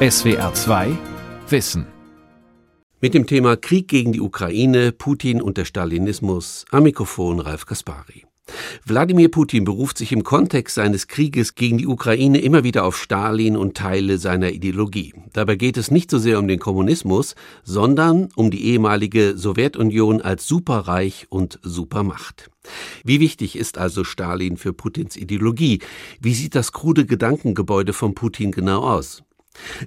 SWR 0.00 0.54
2 0.54 0.96
Wissen. 1.48 1.84
Mit 3.00 3.14
dem 3.14 3.26
Thema 3.26 3.56
Krieg 3.56 3.88
gegen 3.88 4.12
die 4.12 4.20
Ukraine, 4.20 4.92
Putin 4.92 5.42
und 5.42 5.56
der 5.56 5.64
Stalinismus 5.64 6.66
am 6.70 6.84
Mikrofon 6.84 7.40
Ralf 7.40 7.66
Kaspari. 7.66 8.24
Wladimir 8.84 9.28
Putin 9.28 9.64
beruft 9.64 9.98
sich 9.98 10.12
im 10.12 10.22
Kontext 10.22 10.76
seines 10.76 11.08
Krieges 11.08 11.56
gegen 11.56 11.78
die 11.78 11.88
Ukraine 11.88 12.40
immer 12.40 12.62
wieder 12.62 12.84
auf 12.84 12.96
Stalin 12.96 13.56
und 13.56 13.76
Teile 13.76 14.18
seiner 14.18 14.52
Ideologie. 14.52 15.14
Dabei 15.32 15.56
geht 15.56 15.76
es 15.76 15.90
nicht 15.90 16.12
so 16.12 16.18
sehr 16.18 16.38
um 16.38 16.46
den 16.46 16.60
Kommunismus, 16.60 17.34
sondern 17.64 18.28
um 18.36 18.52
die 18.52 18.66
ehemalige 18.66 19.36
Sowjetunion 19.36 20.22
als 20.22 20.46
Superreich 20.46 21.26
und 21.28 21.58
Supermacht. 21.64 22.52
Wie 23.02 23.18
wichtig 23.18 23.58
ist 23.58 23.78
also 23.78 24.04
Stalin 24.04 24.58
für 24.58 24.72
Putins 24.72 25.16
Ideologie? 25.16 25.80
Wie 26.20 26.34
sieht 26.34 26.54
das 26.54 26.70
krude 26.70 27.04
Gedankengebäude 27.04 27.92
von 27.92 28.14
Putin 28.14 28.52
genau 28.52 28.82
aus? 28.82 29.24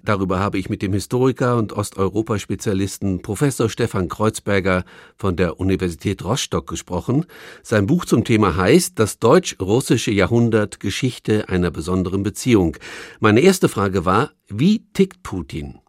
Darüber 0.03 0.39
habe 0.39 0.57
ich 0.57 0.69
mit 0.69 0.81
dem 0.81 0.93
Historiker 0.93 1.57
und 1.57 1.73
Osteuropa-Spezialisten 1.73 3.21
Professor 3.21 3.69
Stefan 3.69 4.07
Kreuzberger 4.07 4.83
von 5.17 5.35
der 5.35 5.59
Universität 5.59 6.23
Rostock 6.23 6.67
gesprochen. 6.67 7.25
Sein 7.63 7.87
Buch 7.87 8.05
zum 8.05 8.23
Thema 8.23 8.55
heißt 8.55 8.97
Das 8.99 9.19
deutsch-russische 9.19 10.11
Jahrhundert 10.11 10.79
Geschichte 10.79 11.49
einer 11.49 11.71
besonderen 11.71 12.23
Beziehung. 12.23 12.77
Meine 13.19 13.41
erste 13.41 13.69
Frage 13.69 14.05
war, 14.05 14.31
wie 14.47 14.85
tickt 14.93 15.23
Putin? 15.23 15.79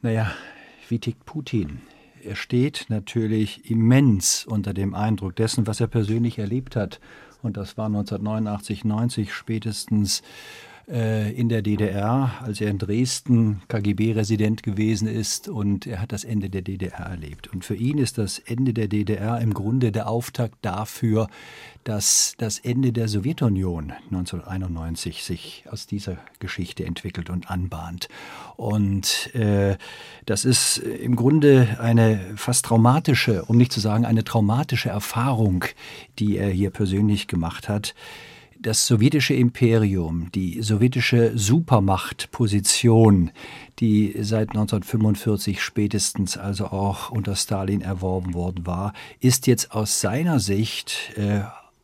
Naja, 0.00 0.32
wie 0.88 0.98
tickt 0.98 1.24
Putin? 1.24 1.80
Er 2.24 2.36
steht 2.36 2.86
natürlich 2.88 3.68
immens 3.68 4.46
unter 4.46 4.72
dem 4.72 4.94
Eindruck 4.94 5.34
dessen, 5.34 5.66
was 5.66 5.80
er 5.80 5.88
persönlich 5.88 6.38
erlebt 6.38 6.76
hat. 6.76 7.00
Und 7.42 7.56
das 7.56 7.76
war 7.76 7.86
1989, 7.86 8.84
90 8.84 9.34
spätestens 9.34 10.22
äh, 10.92 11.32
in 11.32 11.48
der 11.48 11.62
DDR, 11.62 12.32
als 12.42 12.60
er 12.60 12.68
in 12.68 12.78
Dresden 12.78 13.62
KGB-Resident 13.68 14.62
gewesen 14.62 15.08
ist 15.08 15.48
und 15.48 15.86
er 15.86 16.02
hat 16.02 16.12
das 16.12 16.22
Ende 16.22 16.50
der 16.50 16.60
DDR 16.60 17.06
erlebt. 17.06 17.50
Und 17.52 17.64
für 17.64 17.74
ihn 17.74 17.96
ist 17.96 18.18
das 18.18 18.38
Ende 18.38 18.74
der 18.74 18.88
DDR 18.88 19.40
im 19.40 19.54
Grunde 19.54 19.90
der 19.90 20.08
Auftakt 20.08 20.56
dafür, 20.60 21.28
dass 21.84 22.34
das 22.36 22.58
Ende 22.58 22.92
der 22.92 23.08
Sowjetunion 23.08 23.92
1991 24.10 25.24
sich 25.24 25.64
aus 25.70 25.86
dieser 25.86 26.18
Geschichte 26.38 26.84
entwickelt 26.84 27.30
und 27.30 27.50
anbahnt. 27.50 28.08
Und 28.56 29.34
äh, 29.34 29.76
das 30.26 30.44
ist 30.44 30.76
im 30.76 31.16
Grunde 31.16 31.78
eine 31.80 32.20
fast 32.36 32.66
traumatische, 32.66 33.44
um 33.46 33.56
nicht 33.56 33.72
zu 33.72 33.80
sagen 33.80 34.04
eine 34.04 34.24
traumatische 34.24 34.90
Erfahrung, 34.90 35.64
die 36.18 36.36
er 36.36 36.50
hier 36.50 36.70
persönlich 36.70 37.28
gemacht 37.28 37.68
hat 37.68 37.94
das 38.62 38.86
sowjetische 38.86 39.34
Imperium, 39.34 40.30
die 40.32 40.62
sowjetische 40.62 41.36
Supermachtposition, 41.36 43.30
die 43.80 44.14
seit 44.20 44.50
1945 44.50 45.60
spätestens 45.60 46.36
also 46.36 46.66
auch 46.66 47.10
unter 47.10 47.36
Stalin 47.36 47.82
erworben 47.82 48.34
worden 48.34 48.66
war, 48.66 48.92
ist 49.20 49.46
jetzt 49.46 49.72
aus 49.72 50.00
seiner 50.00 50.40
Sicht 50.40 51.12
äh, 51.16 51.40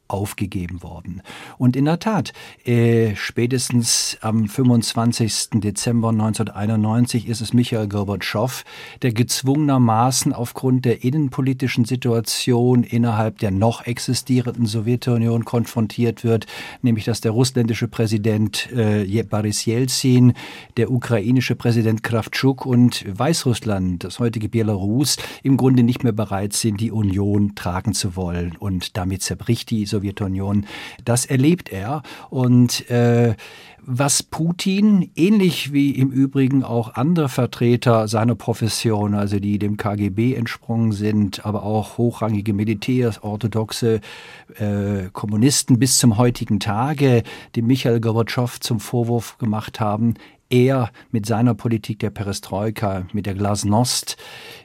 aufgegeben 0.09 0.83
worden. 0.83 1.23
Und 1.59 1.77
in 1.77 1.85
der 1.85 1.99
Tat, 1.99 2.33
äh, 2.65 3.15
spätestens 3.15 4.19
am 4.21 4.49
25. 4.49 5.61
Dezember 5.61 6.09
1991 6.09 7.29
ist 7.29 7.41
es 7.41 7.53
Michael 7.53 7.89
Gorbatschow, 7.89 8.65
der 9.03 9.13
gezwungenermaßen 9.13 10.33
aufgrund 10.33 10.85
der 10.85 11.05
innenpolitischen 11.05 11.85
Situation 11.85 12.83
innerhalb 12.83 13.39
der 13.39 13.51
noch 13.51 13.87
existierenden 13.87 14.67
Sowjetunion 14.67 15.45
konfrontiert 15.45 16.25
wird, 16.25 16.47
nämlich 16.83 17.05
dass 17.05 17.21
der 17.21 17.33
russländische 17.33 17.89
Präsident 17.89 18.71
äh, 18.73 19.23
Boris 19.25 19.67
Jelzin, 19.67 20.33
der 20.77 20.91
ukrainische 20.91 21.55
Präsident 21.55 22.03
Kravtschuk 22.03 22.65
und 22.65 23.05
Weißrussland, 23.07 24.05
das 24.05 24.19
heutige 24.19 24.49
Belarus, 24.49 25.17
im 25.43 25.57
Grunde 25.57 25.83
nicht 25.83 26.03
mehr 26.03 26.13
bereit 26.13 26.55
sind, 26.55 26.81
die 26.81 26.91
Union 26.91 27.55
tragen 27.55 27.93
zu 27.93 28.17
wollen. 28.17 28.57
Und 28.59 28.97
damit 28.97 29.23
zerbricht 29.23 29.71
die 29.71 29.85
Sowjetunion 29.85 29.98
Sowjetunion. 29.99 30.67
Das 31.05 31.27
erlebt 31.27 31.71
er 31.71 32.03
und 32.31 32.89
äh, 32.91 33.35
was 33.91 34.23
Putin, 34.23 35.11
ähnlich 35.17 35.73
wie 35.73 35.93
im 35.93 36.11
Übrigen 36.11 36.63
auch 36.63 36.95
andere 36.95 37.31
Vertreter 37.31 38.07
seiner 38.07 38.35
Profession, 38.35 39.15
also 39.15 39.39
die 39.39 39.59
dem 39.59 39.79
KGB 39.79 40.35
entsprungen 40.35 40.93
sind, 40.93 41.47
aber 41.47 41.63
auch 41.63 41.97
hochrangige 41.97 42.53
Militärs, 42.53 43.23
orthodoxe 43.23 44.01
äh, 44.57 45.09
Kommunisten 45.13 45.79
bis 45.79 45.97
zum 45.97 46.19
heutigen 46.19 46.61
Tage, 46.61 47.23
die 47.55 47.63
Michael 47.63 48.01
Gorbatschow 48.01 48.61
zum 48.61 48.79
Vorwurf 48.79 49.39
gemacht 49.39 49.81
haben, 49.81 50.15
er 50.51 50.91
mit 51.11 51.27
seiner 51.27 51.55
Politik 51.55 51.99
der 51.99 52.11
Perestroika, 52.11 53.07
mit 53.13 53.27
der 53.27 53.35
Glasnost, 53.35 54.17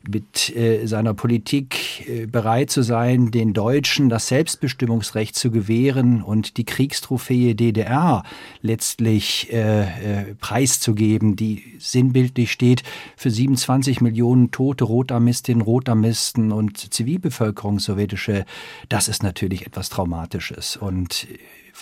mit 0.08 0.56
äh, 0.56 0.86
seiner 0.86 1.14
Politik 1.14 2.08
äh, 2.08 2.26
bereit 2.26 2.70
zu 2.70 2.84
sein, 2.84 3.32
den 3.32 3.54
Deutschen 3.54 4.10
das 4.10 4.28
Selbstbestimmungsrecht 4.28 5.36
zu 5.36 5.52
gewähren 5.52 6.22
und 6.22 6.58
die 6.58 6.66
Kriegstrophäe 6.66 7.56
DDR 7.56 8.24
letztlich 8.62 9.52
äh, 9.52 9.82
äh, 9.82 10.36
preiszugeben, 10.36 11.36
die 11.36 11.64
sinnbildlich 11.80 12.52
steht 12.52 12.84
für 13.18 13.30
27 13.30 14.02
Millionen 14.02 14.52
tote 14.52 14.86
Rotarmistinnen, 14.86 15.62
Rotarmisten 15.62 16.52
und 16.52 16.94
Zivilbevölkerung 16.94 17.80
sowjetische. 17.80 18.46
Das 18.90 19.08
ist 19.08 19.24
natürlich 19.24 19.66
etwas 19.66 19.90
Traumatisches 19.90 20.78
und 20.78 21.28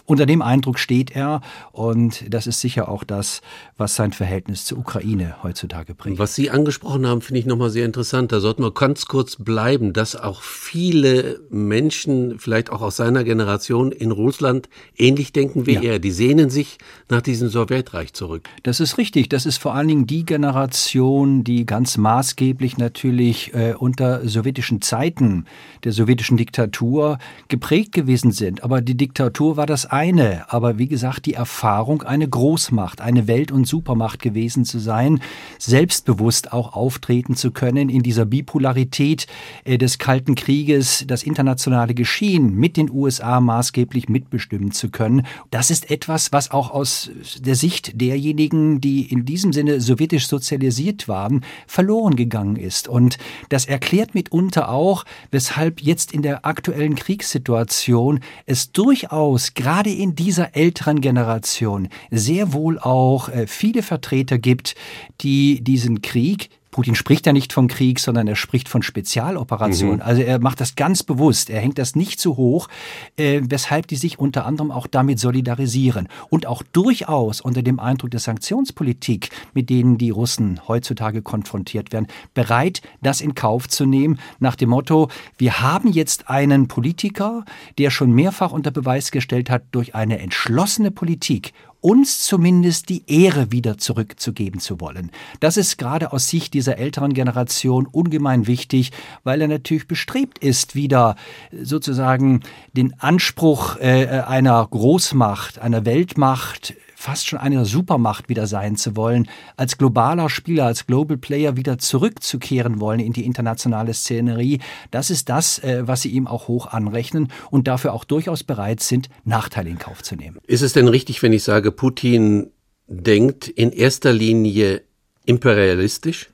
unter 0.06 0.26
dem 0.26 0.42
Eindruck 0.42 0.80
steht 0.80 1.16
er 1.16 1.42
und 1.72 2.24
das 2.34 2.48
ist 2.48 2.62
sicher 2.62 2.90
auch 2.90 3.04
das, 3.04 3.42
was 3.78 3.96
sein 3.96 4.14
Verhältnis 4.14 4.66
zur 4.66 4.78
Ukraine 4.78 5.36
heutzutage 5.44 5.94
bringt. 5.94 6.20
Was 6.20 6.36
Sie 6.36 6.50
angesprochen 6.50 7.08
haben, 7.08 7.22
finde 7.22 7.40
ich 7.40 7.46
nochmal 7.46 7.70
sehr 7.70 7.86
interessant. 7.86 8.32
Da 8.32 8.40
sollten 8.40 8.64
wir 8.64 8.72
ganz 8.74 9.06
kurz 9.06 9.36
bleiben, 9.36 9.94
dass 9.94 10.16
auch 10.16 10.42
viele 10.42 11.42
Menschen, 11.50 12.40
vielleicht 12.40 12.72
auch 12.72 12.82
aus 12.82 12.98
seiner 12.98 13.24
Generation 13.24 13.92
in 13.92 14.12
Russland, 14.12 14.70
ähnlich 14.98 15.34
denken 15.34 15.66
wie 15.66 15.74
ja. 15.74 15.82
er. 15.82 16.00
Die 16.00 16.12
sehnen 16.12 16.50
sich 16.50 16.78
nach 17.10 17.22
diesem 17.22 17.50
Sowjetreich 17.50 18.14
zurück. 18.14 18.48
Das 18.64 18.80
ist 18.80 18.98
richtig. 18.98 19.30
Das 19.30 19.46
ist 19.46 19.58
vor 19.58 19.74
allen 19.74 19.88
Dingen 19.88 20.08
die 20.08 20.26
Generation, 20.26 21.44
die 21.44 21.66
ganz 21.66 21.98
maßgeblich 21.98 22.78
natürlich 22.78 23.54
äh, 23.54 23.74
unter 23.78 24.28
sowjetischen 24.28 24.82
Zeiten 24.82 25.46
der 25.84 25.92
sowjetischen 25.92 26.38
Diktatur 26.38 27.18
geprägt 27.48 27.92
gewesen 27.92 28.32
sind. 28.32 28.64
Aber 28.64 28.82
die 28.82 28.96
Diktatur 28.96 29.58
war 29.58 29.66
das 29.66 29.81
das 29.82 29.92
eine, 29.92 30.46
aber 30.48 30.78
wie 30.78 30.88
gesagt, 30.88 31.26
die 31.26 31.34
Erfahrung, 31.34 32.04
eine 32.04 32.28
Großmacht, 32.28 33.02
eine 33.02 33.28
Welt- 33.28 33.52
und 33.52 33.68
Supermacht 33.68 34.22
gewesen 34.22 34.64
zu 34.64 34.78
sein, 34.78 35.22
selbstbewusst 35.58 36.54
auch 36.54 36.74
auftreten 36.74 37.36
zu 37.36 37.50
können 37.50 37.90
in 37.90 38.04
dieser 38.04 38.26
Bipolarität 38.26 39.26
äh, 39.64 39.80
des 39.80 39.98
Kalten 39.98 40.36
Krieges, 40.36 41.06
das 41.08 41.24
internationale 41.24 41.96
Geschehen 41.96 42.54
mit 42.56 42.78
den 42.78 42.92
USA 42.92 43.42
maßgeblich 43.42 44.08
mitbestimmen 44.08 44.72
zu 44.72 44.92
können. 44.92 45.26
Das 45.50 45.72
ist 45.72 45.90
etwas, 45.90 46.32
was 46.32 46.52
auch 46.52 46.70
aus 46.70 47.10
der 47.40 47.56
Sicht 47.56 48.00
derjenigen, 48.00 48.82
die 48.82 49.12
in 49.12 49.26
diesem 49.26 49.52
Sinne 49.52 49.82
sowjetisch 49.82 50.28
sozialisiert 50.28 51.08
waren, 51.08 51.44
verloren 51.66 52.16
gegangen 52.16 52.56
ist. 52.56 52.88
Und 52.88 53.18
das 53.50 53.66
erklärt 53.66 54.14
mitunter 54.14 54.70
auch, 54.70 55.06
weshalb 55.32 55.82
jetzt 55.82 56.12
in 56.12 56.22
der 56.22 56.46
aktuellen 56.46 56.94
Kriegssituation 56.94 58.20
es 58.46 58.72
durchaus 58.72 59.56
gerade 59.56 59.71
gerade 59.72 59.90
in 59.90 60.16
dieser 60.16 60.54
älteren 60.58 61.00
Generation 61.00 61.88
sehr 62.10 62.52
wohl 62.52 62.78
auch 62.78 63.30
äh, 63.30 63.48
viele 63.48 63.84
Vertreter 63.84 64.38
gibt, 64.38 64.76
die 65.22 65.64
diesen 65.64 66.02
Krieg 66.02 66.50
Putin 66.72 66.96
spricht 66.96 67.26
ja 67.26 67.34
nicht 67.34 67.52
von 67.52 67.68
Krieg, 67.68 68.00
sondern 68.00 68.28
er 68.28 68.38
spricht 68.38 68.70
von 68.70 68.82
Spezialoperationen. 68.82 69.98
Mhm. 69.98 70.02
Also 70.02 70.22
er 70.22 70.40
macht 70.40 70.62
das 70.62 70.76
ganz 70.76 71.04
bewusst. 71.04 71.50
Er 71.50 71.60
hängt 71.60 71.78
das 71.78 71.96
nicht 71.96 72.20
zu 72.20 72.38
hoch, 72.38 72.70
äh, 73.18 73.42
weshalb 73.44 73.88
die 73.88 73.98
sich 73.98 74.18
unter 74.18 74.46
anderem 74.46 74.72
auch 74.72 74.88
damit 74.88 75.20
solidarisieren 75.20 76.08
und 76.30 76.48
auch 76.48 76.64
durchaus 76.72 77.42
unter 77.42 77.62
dem 77.62 77.80
Eindruck 77.80 78.12
der 78.12 78.22
Sanktionspolitik, 78.22 79.30
mit 79.54 79.70
denen 79.70 79.98
die 79.98 80.12
Russen 80.12 80.62
heutzutage 80.68 81.22
konfrontiert 81.22 81.92
werden, 81.92 82.08
bereit, 82.34 82.82
das 83.02 83.20
in 83.20 83.36
Kauf 83.36 83.68
zu 83.68 83.86
nehmen, 83.86 84.20
nach 84.40 84.56
dem 84.56 84.70
Motto, 84.70 85.10
wir 85.38 85.62
haben 85.62 85.92
jetzt 85.92 86.30
einen 86.30 86.70
Politiker, 86.70 87.44
der 87.78 87.92
schon 87.92 88.14
mehrfach 88.14 88.54
unter 88.54 88.72
Beweis 88.72 89.12
gestellt 89.12 89.50
hat, 89.50 89.64
durch 89.72 89.94
eine 89.94 90.20
entschlossene 90.20 90.92
Politik 90.92 91.52
uns 91.82 92.24
zumindest 92.24 92.90
die 92.90 93.04
Ehre 93.08 93.52
wieder 93.52 93.78
zurückzugeben 93.78 94.60
zu 94.60 94.80
wollen. 94.80 95.12
Das 95.40 95.58
ist 95.58 95.78
gerade 95.78 96.14
aus 96.14 96.30
Sicht 96.30 96.54
dieser 96.54 96.78
älteren 96.78 97.14
Generation 97.14 97.88
ungemein 97.88 98.48
wichtig, 98.48 98.92
weil 99.24 99.42
er 99.42 99.48
natürlich 99.48 99.88
bestrebt 99.88 100.38
ist, 100.40 100.76
wieder 100.76 101.16
sozusagen 101.52 102.42
den 102.74 103.00
Anspruch 103.00 103.78
äh, 103.78 104.22
einer 104.26 104.66
Großmacht, 104.70 105.60
einer 105.60 105.86
Weltmacht 105.86 106.76
fast 107.02 107.28
schon 107.28 107.40
eine 107.40 107.66
Supermacht 107.66 108.30
wieder 108.30 108.46
sein 108.46 108.76
zu 108.76 108.96
wollen, 108.96 109.28
als 109.58 109.78
globaler 109.78 110.30
Spieler, 110.30 110.66
als 110.66 110.86
Global 110.86 111.18
Player 111.18 111.58
wieder 111.58 111.80
zurückzukehren 111.80 112.80
wollen 112.80 113.00
in 113.00 113.12
die 113.12 113.26
internationale 113.26 113.94
Szenerie. 113.94 114.60
Das 114.92 115.10
ist 115.10 115.28
das, 115.28 115.60
äh, 115.60 115.88
was 115.88 116.04
sie 116.04 116.10
ihm 116.10 116.28
auch 116.28 116.48
hoch 116.48 116.68
anrechnen 116.68 117.30
und 117.50 117.68
dafür 117.68 117.94
auch 117.94 118.04
durchaus 118.04 118.44
bereit 118.44 118.82
sind, 118.82 119.10
Nachteile 119.26 119.70
in 119.70 119.80
Kauf 119.80 120.04
zu 120.04 120.16
nehmen. 120.16 120.38
Ist 120.46 120.62
es 120.62 120.74
denn 120.74 120.88
richtig, 120.88 121.24
wenn 121.24 121.34
ich 121.34 121.44
sage, 121.44 121.72
Putin 121.72 122.52
denkt 122.88 123.48
in 123.48 123.72
erster 123.72 124.14
Linie 124.14 124.84
Imperialistisch? 125.26 126.30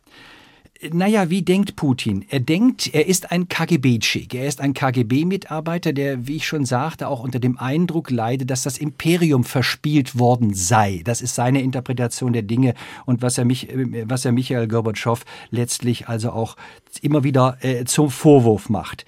Naja, 0.92 1.30
wie 1.30 1.42
denkt 1.42 1.76
Putin? 1.76 2.26
Er 2.30 2.40
denkt, 2.40 2.94
er 2.94 3.08
ist 3.08 3.32
ein 3.32 3.48
KGB-Schick. 3.48 4.34
Er 4.36 4.48
ist 4.48 4.62
ein 4.62 4.74
KGB-Mitarbeiter, 4.74 5.92
der, 5.92 6.28
wie 6.28 6.36
ich 6.36 6.48
schon 6.48 6.66
sagte, 6.66 7.08
auch 7.08 7.22
unter 7.22 7.40
dem 7.40 7.58
Eindruck 7.58 8.12
leidet, 8.12 8.52
dass 8.52 8.64
das 8.64 8.78
Imperium 8.78 9.44
verspielt 9.44 10.20
worden 10.20 10.54
sei. 10.54 11.02
Das 11.04 11.22
ist 11.22 11.36
seine 11.36 11.62
Interpretation 11.62 12.34
der 12.34 12.44
Dinge 12.44 12.76
und 13.06 13.22
was 13.22 13.38
er, 13.38 13.46
mich, 13.46 13.70
was 14.06 14.26
er 14.26 14.32
Michael 14.32 14.68
Gorbatschow 14.68 15.24
letztlich 15.50 16.08
also 16.08 16.32
auch 16.32 16.56
immer 17.02 17.24
wieder 17.24 17.58
äh, 17.62 17.86
zum 17.86 18.12
Vorwurf 18.12 18.70
macht. 18.70 19.06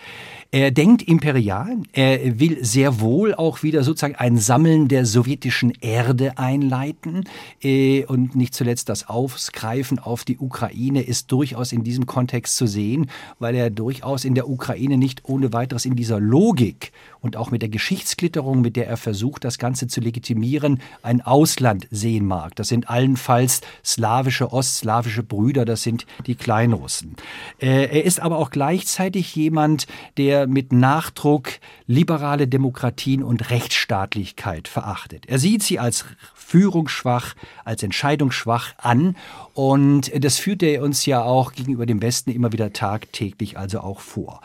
Er 0.52 0.72
denkt 0.72 1.04
imperial, 1.04 1.78
er 1.94 2.40
will 2.40 2.58
sehr 2.66 3.00
wohl 3.02 3.36
auch 3.36 3.62
wieder 3.62 3.84
sozusagen 3.84 4.16
ein 4.16 4.40
Sammeln 4.40 4.88
der 4.88 5.06
sowjetischen 5.06 5.72
Erde 5.80 6.40
einleiten 6.40 7.26
äh, 7.62 8.04
und 8.06 8.36
nicht 8.36 8.56
zuletzt 8.56 8.90
das 8.90 9.08
Aufgreifen 9.08 10.00
auf 10.00 10.26
die 10.26 10.40
Ukraine 10.40 11.04
ist 11.04 11.32
durchaus 11.32 11.72
in 11.72 11.84
diesem 11.84 12.08
Kontext 12.08 12.58
zu 12.58 12.66
sehen, 12.66 13.12
weil 13.38 13.54
er 13.54 13.70
durchaus 13.70 14.26
in 14.26 14.34
der 14.34 14.50
Ukraine 14.50 14.98
nicht 14.98 15.22
ohne 15.26 15.54
weiteres 15.54 15.86
in 15.86 15.96
dieser 15.96 16.20
Logik 16.20 16.94
und 17.22 17.38
auch 17.38 17.52
mit 17.52 17.62
der 17.62 17.70
Geschichtsklitterung, 17.70 18.62
mit 18.62 18.76
der 18.76 18.88
er 18.88 18.98
versucht, 18.98 19.44
das 19.44 19.60
Ganze 19.60 19.86
zu 19.86 20.02
legitimieren, 20.02 20.82
ein 21.04 21.22
Ausland 21.22 21.88
sehen 21.92 22.26
mag. 22.26 22.56
Das 22.56 22.70
sind 22.70 22.90
allenfalls 22.90 23.62
slawische, 23.86 24.52
ostslawische 24.52 25.22
Brüder, 25.22 25.64
das 25.66 25.84
sind 25.84 26.08
die 26.26 26.34
Kleinrussen. 26.34 27.18
Äh, 27.60 27.86
er 27.86 28.04
ist 28.04 28.20
aber 28.20 28.40
auch 28.40 28.50
gleichzeitig 28.50 29.36
jemand, 29.36 29.86
der 30.18 30.39
mit 30.48 30.72
Nachdruck 30.72 31.50
liberale 31.88 32.48
Demokratien 32.48 33.24
und 33.24 33.50
Rechtsstaatlichkeit 33.50 34.68
verachtet. 34.68 35.26
Er 35.28 35.40
sieht 35.40 35.64
sie 35.64 35.80
als 35.80 36.06
führungsschwach, 36.36 37.36
als 37.66 37.84
entscheidungsschwach 37.84 38.74
an 38.78 39.16
und 39.54 40.12
das 40.24 40.40
führt 40.40 40.64
er 40.64 40.84
uns 40.84 41.06
ja 41.06 41.22
auch 41.22 41.54
gegenüber 41.54 41.86
dem 41.86 42.02
Westen 42.02 42.32
immer 42.32 42.52
wieder 42.52 42.74
tagtäglich 42.74 43.58
also 43.58 43.82
auch 43.82 44.00
vor. 44.00 44.42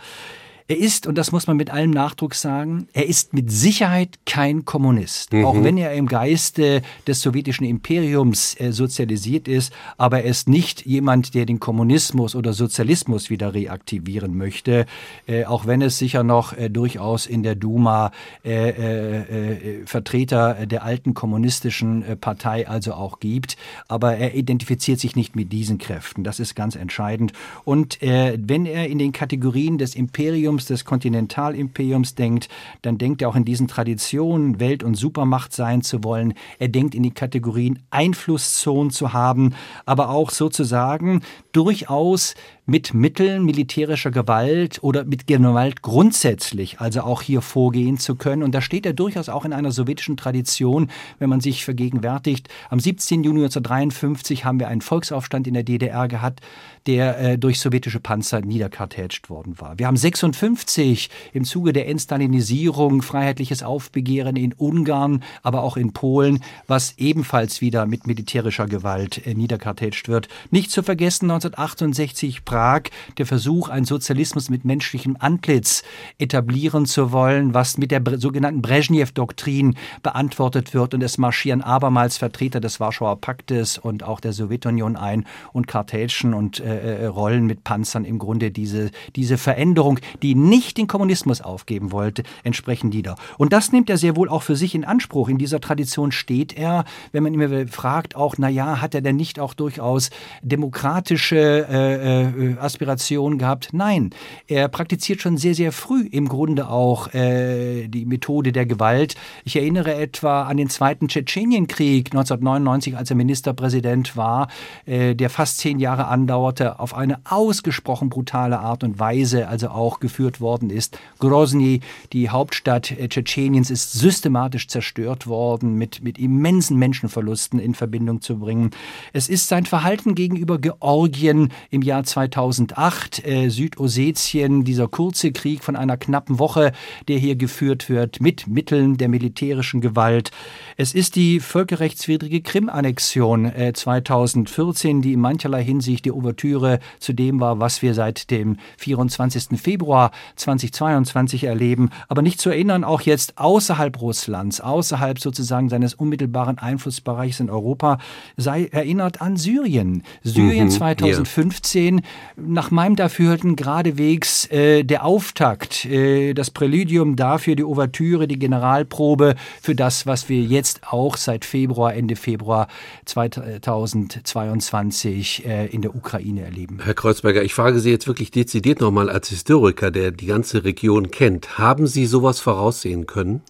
Er 0.66 0.78
ist, 0.78 1.06
und 1.06 1.18
das 1.18 1.30
muss 1.30 1.46
man 1.46 1.58
mit 1.58 1.68
allem 1.68 1.90
Nachdruck 1.90 2.34
sagen, 2.34 2.88
er 2.94 3.06
ist 3.06 3.34
mit 3.34 3.52
Sicherheit 3.52 4.18
kein 4.24 4.64
Kommunist. 4.64 5.34
Mhm. 5.34 5.44
Auch 5.44 5.62
wenn 5.62 5.76
er 5.76 5.92
im 5.92 6.06
Geiste 6.06 6.80
des 7.06 7.20
sowjetischen 7.20 7.66
Imperiums 7.66 8.58
äh, 8.58 8.72
sozialisiert 8.72 9.46
ist, 9.46 9.74
aber 9.98 10.22
er 10.22 10.30
ist 10.30 10.48
nicht 10.48 10.86
jemand, 10.86 11.34
der 11.34 11.44
den 11.44 11.60
Kommunismus 11.60 12.34
oder 12.34 12.54
Sozialismus 12.54 13.28
wieder 13.28 13.52
reaktivieren 13.52 14.38
möchte, 14.38 14.86
äh, 15.26 15.44
auch 15.44 15.66
wenn 15.66 15.82
es 15.82 15.98
sicher 15.98 16.22
noch 16.22 16.54
äh, 16.54 16.70
durchaus 16.70 17.26
in 17.26 17.42
der 17.42 17.56
Duma 17.56 18.10
äh, 18.42 18.70
äh, 18.70 19.80
äh, 19.80 19.86
Vertreter 19.86 20.64
der 20.64 20.82
alten 20.82 21.12
kommunistischen 21.12 22.18
Partei 22.22 22.66
also 22.66 22.94
auch 22.94 23.20
gibt. 23.20 23.58
Aber 23.86 24.16
er 24.16 24.34
identifiziert 24.34 24.98
sich 24.98 25.14
nicht 25.14 25.36
mit 25.36 25.52
diesen 25.52 25.76
Kräften. 25.76 26.24
Das 26.24 26.40
ist 26.40 26.54
ganz 26.54 26.74
entscheidend. 26.74 27.34
Und 27.64 27.98
wenn 28.00 28.66
er 28.66 28.88
in 28.88 28.98
den 28.98 29.12
Kategorien 29.12 29.78
des 29.78 29.94
Imperiums 29.94 30.53
Imperiums, 30.54 30.66
des 30.66 30.84
Kontinentalimperiums 30.84 32.14
denkt, 32.14 32.48
dann 32.82 32.98
denkt 32.98 33.22
er 33.22 33.28
auch 33.28 33.36
in 33.36 33.44
diesen 33.44 33.68
Traditionen, 33.68 34.60
Welt- 34.60 34.84
und 34.84 34.94
Supermacht 34.94 35.52
sein 35.52 35.82
zu 35.82 36.04
wollen. 36.04 36.34
Er 36.58 36.68
denkt 36.68 36.94
in 36.94 37.02
die 37.02 37.10
Kategorien 37.10 37.80
Einflusszonen 37.90 38.90
zu 38.90 39.12
haben, 39.12 39.54
aber 39.84 40.10
auch 40.10 40.30
sozusagen 40.30 41.22
durchaus 41.52 42.34
mit 42.66 42.94
Mitteln 42.94 43.44
militärischer 43.44 44.10
Gewalt 44.10 44.82
oder 44.82 45.04
mit 45.04 45.26
Gewalt 45.26 45.82
grundsätzlich, 45.82 46.80
also 46.80 47.02
auch 47.02 47.20
hier 47.20 47.42
vorgehen 47.42 47.98
zu 47.98 48.14
können. 48.14 48.42
Und 48.42 48.54
da 48.54 48.62
steht 48.62 48.86
er 48.86 48.94
durchaus 48.94 49.28
auch 49.28 49.44
in 49.44 49.52
einer 49.52 49.70
sowjetischen 49.70 50.16
Tradition, 50.16 50.90
wenn 51.18 51.28
man 51.28 51.40
sich 51.40 51.64
vergegenwärtigt. 51.64 52.48
Am 52.70 52.80
17. 52.80 53.22
Juni 53.22 53.40
1953 53.40 54.44
haben 54.44 54.60
wir 54.60 54.68
einen 54.68 54.80
Volksaufstand 54.80 55.46
in 55.46 55.54
der 55.54 55.62
DDR 55.62 56.08
gehabt, 56.08 56.40
der 56.86 57.18
äh, 57.18 57.38
durch 57.38 57.60
sowjetische 57.60 58.00
Panzer 58.00 58.40
niederkartätscht 58.40 59.30
worden 59.30 59.58
war. 59.58 59.78
Wir 59.78 59.86
haben 59.86 59.96
56 59.96 61.10
im 61.32 61.44
Zuge 61.44 61.72
der 61.72 61.88
Entstalinisierung 61.88 63.02
freiheitliches 63.02 63.62
Aufbegehren 63.62 64.36
in 64.36 64.52
Ungarn, 64.52 65.22
aber 65.42 65.62
auch 65.62 65.76
in 65.76 65.92
Polen, 65.92 66.42
was 66.66 66.94
ebenfalls 66.98 67.60
wieder 67.60 67.86
mit 67.86 68.06
militärischer 68.06 68.66
Gewalt 68.66 69.26
äh, 69.26 69.34
niederkartätscht 69.34 70.08
wird. 70.08 70.28
Nicht 70.50 70.70
zu 70.70 70.82
vergessen 70.82 71.30
1968 71.30 72.44
Prag, 72.44 72.82
der 73.18 73.26
Versuch, 73.26 73.68
einen 73.68 73.86
Sozialismus 73.86 74.50
mit 74.50 74.64
menschlichem 74.64 75.16
Antlitz 75.18 75.82
etablieren 76.18 76.86
zu 76.86 77.12
wollen, 77.12 77.54
was 77.54 77.78
mit 77.78 77.90
der 77.90 78.02
sogenannten 78.18 78.62
Brezhnev-Doktrin 78.62 79.76
beantwortet 80.02 80.74
wird. 80.74 80.94
Und 80.94 81.02
es 81.02 81.18
marschieren 81.18 81.62
abermals 81.62 82.18
Vertreter 82.18 82.60
des 82.60 82.80
Warschauer 82.80 83.20
Paktes 83.20 83.78
und 83.78 84.02
auch 84.02 84.20
der 84.20 84.32
Sowjetunion 84.32 84.96
ein 84.96 85.26
und 85.52 85.66
kartätschen 85.66 86.34
und 86.34 86.60
äh, 86.60 86.73
äh, 86.80 87.06
Rollen 87.06 87.46
mit 87.46 87.64
Panzern 87.64 88.04
im 88.04 88.18
Grunde 88.18 88.50
diese, 88.50 88.90
diese 89.16 89.38
Veränderung, 89.38 89.98
die 90.22 90.34
nicht 90.34 90.78
den 90.78 90.86
Kommunismus 90.86 91.40
aufgeben 91.40 91.92
wollte, 91.92 92.22
entsprechend 92.42 92.94
nieder. 92.94 93.16
Und 93.38 93.52
das 93.52 93.72
nimmt 93.72 93.90
er 93.90 93.98
sehr 93.98 94.16
wohl 94.16 94.28
auch 94.28 94.42
für 94.42 94.56
sich 94.56 94.74
in 94.74 94.84
Anspruch. 94.84 95.28
In 95.28 95.38
dieser 95.38 95.60
Tradition 95.60 96.12
steht 96.12 96.56
er, 96.56 96.84
wenn 97.12 97.22
man 97.22 97.34
immer 97.34 97.66
fragt, 97.68 98.16
auch, 98.16 98.36
na 98.38 98.48
ja, 98.48 98.80
hat 98.80 98.94
er 98.94 99.02
denn 99.02 99.16
nicht 99.16 99.38
auch 99.38 99.54
durchaus 99.54 100.10
demokratische 100.42 101.66
äh, 101.68 102.22
äh, 102.22 102.58
Aspirationen 102.58 103.38
gehabt? 103.38 103.68
Nein, 103.72 104.10
er 104.46 104.68
praktiziert 104.68 105.20
schon 105.20 105.36
sehr, 105.36 105.54
sehr 105.54 105.72
früh 105.72 106.06
im 106.10 106.28
Grunde 106.28 106.68
auch 106.68 107.12
äh, 107.14 107.88
die 107.88 108.06
Methode 108.06 108.52
der 108.52 108.66
Gewalt. 108.66 109.14
Ich 109.44 109.56
erinnere 109.56 109.94
etwa 109.94 110.44
an 110.44 110.56
den 110.56 110.68
zweiten 110.68 111.08
Tschetschenienkrieg 111.08 112.06
1999, 112.06 112.96
als 112.96 113.10
er 113.10 113.16
Ministerpräsident 113.16 114.16
war, 114.16 114.48
äh, 114.86 115.14
der 115.14 115.30
fast 115.30 115.58
zehn 115.58 115.78
Jahre 115.78 116.06
andauerte 116.06 116.63
Monate 116.64 116.80
auf 116.80 116.94
eine 116.94 117.20
ausgesprochen 117.24 118.08
brutale 118.08 118.58
Art 118.58 118.84
und 118.84 118.98
Weise 118.98 119.48
also 119.48 119.68
auch 119.68 120.00
geführt 120.00 120.40
worden 120.40 120.70
ist. 120.70 120.98
Grozny, 121.18 121.80
die 122.12 122.30
Hauptstadt 122.30 122.90
äh, 122.92 123.08
Tschetscheniens, 123.08 123.70
ist 123.70 123.92
systematisch 123.92 124.68
zerstört 124.68 125.26
worden, 125.26 125.74
mit, 125.74 126.02
mit 126.02 126.18
immensen 126.18 126.78
Menschenverlusten 126.78 127.58
in 127.58 127.74
Verbindung 127.74 128.20
zu 128.20 128.38
bringen. 128.38 128.70
Es 129.12 129.28
ist 129.28 129.48
sein 129.48 129.66
Verhalten 129.66 130.14
gegenüber 130.14 130.58
Georgien 130.58 131.52
im 131.70 131.82
Jahr 131.82 132.04
2008, 132.04 133.26
äh, 133.26 133.48
Südossetien, 133.48 134.64
dieser 134.64 134.88
kurze 134.88 135.32
Krieg 135.32 135.62
von 135.64 135.76
einer 135.76 135.96
knappen 135.96 136.38
Woche, 136.38 136.72
der 137.08 137.18
hier 137.18 137.36
geführt 137.36 137.88
wird, 137.88 138.20
mit 138.20 138.46
Mitteln 138.46 138.96
der 138.96 139.08
militärischen 139.08 139.80
Gewalt. 139.80 140.30
Es 140.76 140.94
ist 140.94 141.16
die 141.16 141.40
völkerrechtswidrige 141.40 142.40
Krim-Annexion 142.42 143.46
äh, 143.46 143.72
2014, 143.72 145.02
die 145.02 145.12
in 145.12 145.20
mancherlei 145.20 145.62
Hinsicht 145.62 146.04
die 146.04 146.12
Ouvertüre 146.12 146.53
Ouvertüre 146.54 146.78
zu 146.98 147.12
dem 147.12 147.40
war, 147.40 147.60
was 147.60 147.82
wir 147.82 147.92
seit 147.94 148.30
dem 148.30 148.56
24. 148.78 149.60
Februar 149.60 150.10
2022 150.36 151.44
erleben. 151.44 151.90
Aber 152.08 152.22
nicht 152.22 152.40
zu 152.40 152.48
erinnern, 152.50 152.84
auch 152.84 153.02
jetzt 153.02 153.38
außerhalb 153.38 154.00
Russlands, 154.00 154.60
außerhalb 154.60 155.18
sozusagen 155.18 155.68
seines 155.68 155.94
unmittelbaren 155.94 156.58
Einflussbereichs 156.58 157.40
in 157.40 157.50
Europa, 157.50 157.98
sei 158.36 158.66
erinnert 158.66 159.20
an 159.20 159.36
Syrien. 159.36 160.04
Syrien 160.22 160.66
mhm, 160.66 160.70
2015, 160.70 161.94
yeah. 161.94 162.02
nach 162.36 162.70
meinem 162.70 162.94
Dafürhalten 162.96 163.56
geradewegs 163.56 164.46
äh, 164.50 164.84
der 164.84 165.04
Auftakt, 165.04 165.84
äh, 165.84 166.32
das 166.34 166.50
Präludium 166.50 167.16
dafür, 167.16 167.56
die 167.56 167.64
Ouvertüre, 167.64 168.28
die 168.28 168.38
Generalprobe 168.38 169.34
für 169.60 169.74
das, 169.74 170.06
was 170.06 170.28
wir 170.28 170.42
jetzt 170.42 170.92
auch 170.92 171.16
seit 171.16 171.44
Februar, 171.44 171.94
Ende 171.94 172.14
Februar 172.16 172.68
2022 173.04 175.46
äh, 175.46 175.66
in 175.66 175.82
der 175.82 175.94
Ukraine 175.94 176.33
erleben. 176.42 176.80
Herr 176.82 176.94
Kreuzberger, 176.94 177.42
ich 177.42 177.54
frage 177.54 177.80
Sie 177.80 177.90
jetzt 177.90 178.06
wirklich 178.06 178.30
dezidiert 178.30 178.80
nochmal 178.80 179.10
als 179.10 179.28
Historiker, 179.28 179.90
der 179.90 180.10
die 180.10 180.26
ganze 180.26 180.64
Region 180.64 181.10
kennt. 181.10 181.58
Haben 181.58 181.86
Sie 181.86 182.06
sowas 182.06 182.40
voraussehen 182.40 183.06
können? 183.06 183.42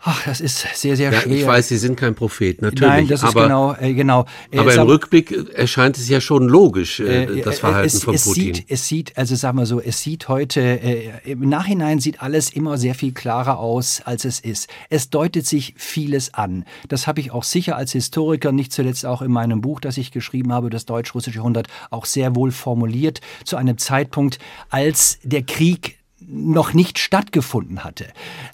Ach, 0.00 0.24
das 0.24 0.40
ist 0.40 0.64
sehr, 0.74 0.96
sehr 0.96 1.12
ja, 1.12 1.20
schwer. 1.20 1.36
Ich 1.36 1.44
weiß, 1.44 1.68
Sie 1.68 1.76
sind 1.76 1.96
kein 1.96 2.14
Prophet, 2.14 2.62
natürlich. 2.62 2.88
Nein, 2.88 3.08
das 3.08 3.24
ist 3.24 3.28
aber, 3.30 3.42
genau, 3.42 3.74
äh, 3.74 3.94
genau. 3.94 4.26
Äh, 4.52 4.58
aber 4.58 4.72
im 4.72 4.82
Rückblick 4.82 5.52
erscheint 5.54 5.98
es 5.98 6.08
ja 6.08 6.20
schon 6.20 6.46
logisch, 6.46 7.00
äh, 7.00 7.24
äh 7.24 7.42
das 7.42 7.58
Verhalten 7.58 7.96
es, 7.96 8.04
von 8.04 8.14
es 8.14 8.24
Putin. 8.24 8.54
Sieht, 8.54 8.64
es 8.68 8.86
sieht, 8.86 9.18
also 9.18 9.34
sagen 9.34 9.58
wir 9.58 9.66
so, 9.66 9.80
es 9.80 10.00
sieht 10.00 10.28
heute, 10.28 10.60
äh, 10.60 11.10
im 11.24 11.48
Nachhinein 11.48 11.98
sieht 11.98 12.22
alles 12.22 12.50
immer 12.50 12.78
sehr 12.78 12.94
viel 12.94 13.12
klarer 13.12 13.58
aus, 13.58 14.00
als 14.04 14.24
es 14.24 14.38
ist. 14.38 14.68
Es 14.88 15.10
deutet 15.10 15.46
sich 15.46 15.74
vieles 15.76 16.32
an. 16.32 16.64
Das 16.86 17.08
habe 17.08 17.18
ich 17.18 17.32
auch 17.32 17.42
sicher 17.42 17.74
als 17.74 17.90
Historiker, 17.90 18.52
nicht 18.52 18.72
zuletzt 18.72 19.04
auch 19.04 19.20
in 19.20 19.32
meinem 19.32 19.60
Buch, 19.60 19.80
das 19.80 19.98
ich 19.98 20.12
geschrieben 20.12 20.52
habe, 20.52 20.70
das 20.70 20.86
deutsch-russische 20.86 21.38
Jahrhundert, 21.38 21.66
auch 21.90 22.04
sehr 22.04 22.36
wohl 22.36 22.52
formuliert, 22.52 23.20
zu 23.44 23.56
einem 23.56 23.78
Zeitpunkt, 23.78 24.38
als 24.70 25.18
der 25.24 25.42
Krieg 25.42 25.97
noch 26.28 26.74
nicht 26.74 26.98
stattgefunden 26.98 27.84
hatte. 27.84 28.06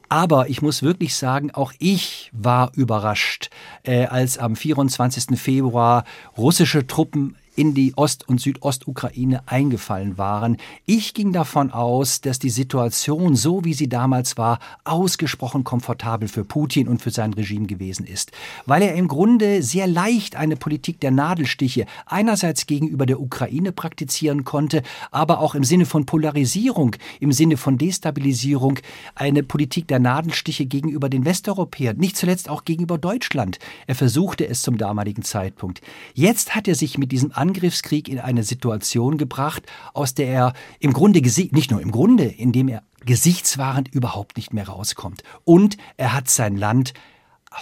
Aber 0.09 0.49
ich 0.49 0.63
muss 0.63 0.83
wirklich 0.83 1.17
sagen, 1.17 1.51
auch 1.51 1.73
ich 1.79 2.31
war 2.33 2.73
überrascht, 2.75 3.51
äh, 3.83 4.07
als 4.07 4.39
am 4.39 4.57
24. 4.57 5.39
Februar 5.39 6.05
russische 6.37 6.87
Truppen 6.87 7.37
in 7.57 7.75
die 7.75 7.93
Ost- 7.97 8.29
und 8.29 8.41
Südostukraine 8.41 9.43
eingefallen 9.47 10.19
waren. 10.19 10.57
Ich 10.87 11.15
ging 11.15 11.33
davon 11.33 11.71
aus, 11.71 12.21
dass 12.21 12.39
die 12.39 12.51
Situation, 12.51 13.37
so 13.37 13.65
wie 13.65 13.75
sie 13.75 13.89
damals 13.89 14.37
war, 14.37 14.59
ausgesprochen 14.85 15.65
komfortabel 15.65 16.29
für 16.29 16.45
Putin 16.45 16.89
und 16.89 17.03
für 17.03 17.11
sein 17.11 17.33
Regime 17.33 17.67
gewesen 17.67 18.07
ist, 18.07 18.33
weil 18.67 18.83
er 18.83 18.95
im 18.95 19.09
Grunde 19.09 19.63
sehr 19.63 19.87
leicht 19.87 20.37
eine 20.37 20.57
Politik 20.57 21.01
der 21.01 21.11
Nadelstiche 21.11 21.87
einerseits 22.07 22.67
gegenüber 22.67 23.07
der 23.07 23.21
Ukraine 23.21 23.73
praktizieren 23.73 24.45
konnte, 24.45 24.83
aber 25.11 25.41
auch 25.41 25.55
im 25.55 25.65
Sinne 25.65 25.87
von 25.87 26.07
Polarisierung, 26.07 26.97
im 27.21 27.33
Sinne 27.33 27.57
von 27.57 27.79
Destabilisierung 27.79 28.79
eine 29.15 29.43
Politik 29.43 29.89
der 29.89 29.99
Nadelstiche 29.99 30.67
gegenüber 30.67 31.09
den 31.09 31.25
Westeuropäern, 31.25 31.97
nicht 31.97 32.17
zuletzt 32.17 32.49
auch 32.49 32.65
gegenüber 32.65 32.99
Deutschland. 32.99 33.59
Er 33.87 33.95
versuchte 33.95 34.47
es 34.47 34.63
zum 34.63 34.79
damaligen 34.79 35.23
Zeitpunkt. 35.23 35.81
Jetzt 36.15 36.55
hat 36.55 36.69
er 36.69 36.75
sich 36.75 36.99
mit 36.99 37.13
diesem 37.13 37.33
Angriffskrieg 37.45 38.09
in 38.09 38.19
eine 38.19 38.43
Situation 38.43 39.19
gebracht, 39.19 39.65
aus 39.93 40.15
der 40.15 40.29
er 40.29 40.53
im 40.81 40.95
Grunde, 40.95 41.21
nicht 41.21 41.71
nur 41.71 41.83
im 41.83 41.91
Grunde, 41.91 42.25
indem 42.25 42.69
er 42.69 42.83
gesichtswahrend 43.05 43.89
überhaupt 43.95 44.39
nicht 44.39 44.55
mehr 44.55 44.67
rauskommt. 44.67 45.23
Und 45.45 45.77
er 45.99 46.15
hat 46.15 46.31
sein 46.31 46.57
Land 46.57 46.95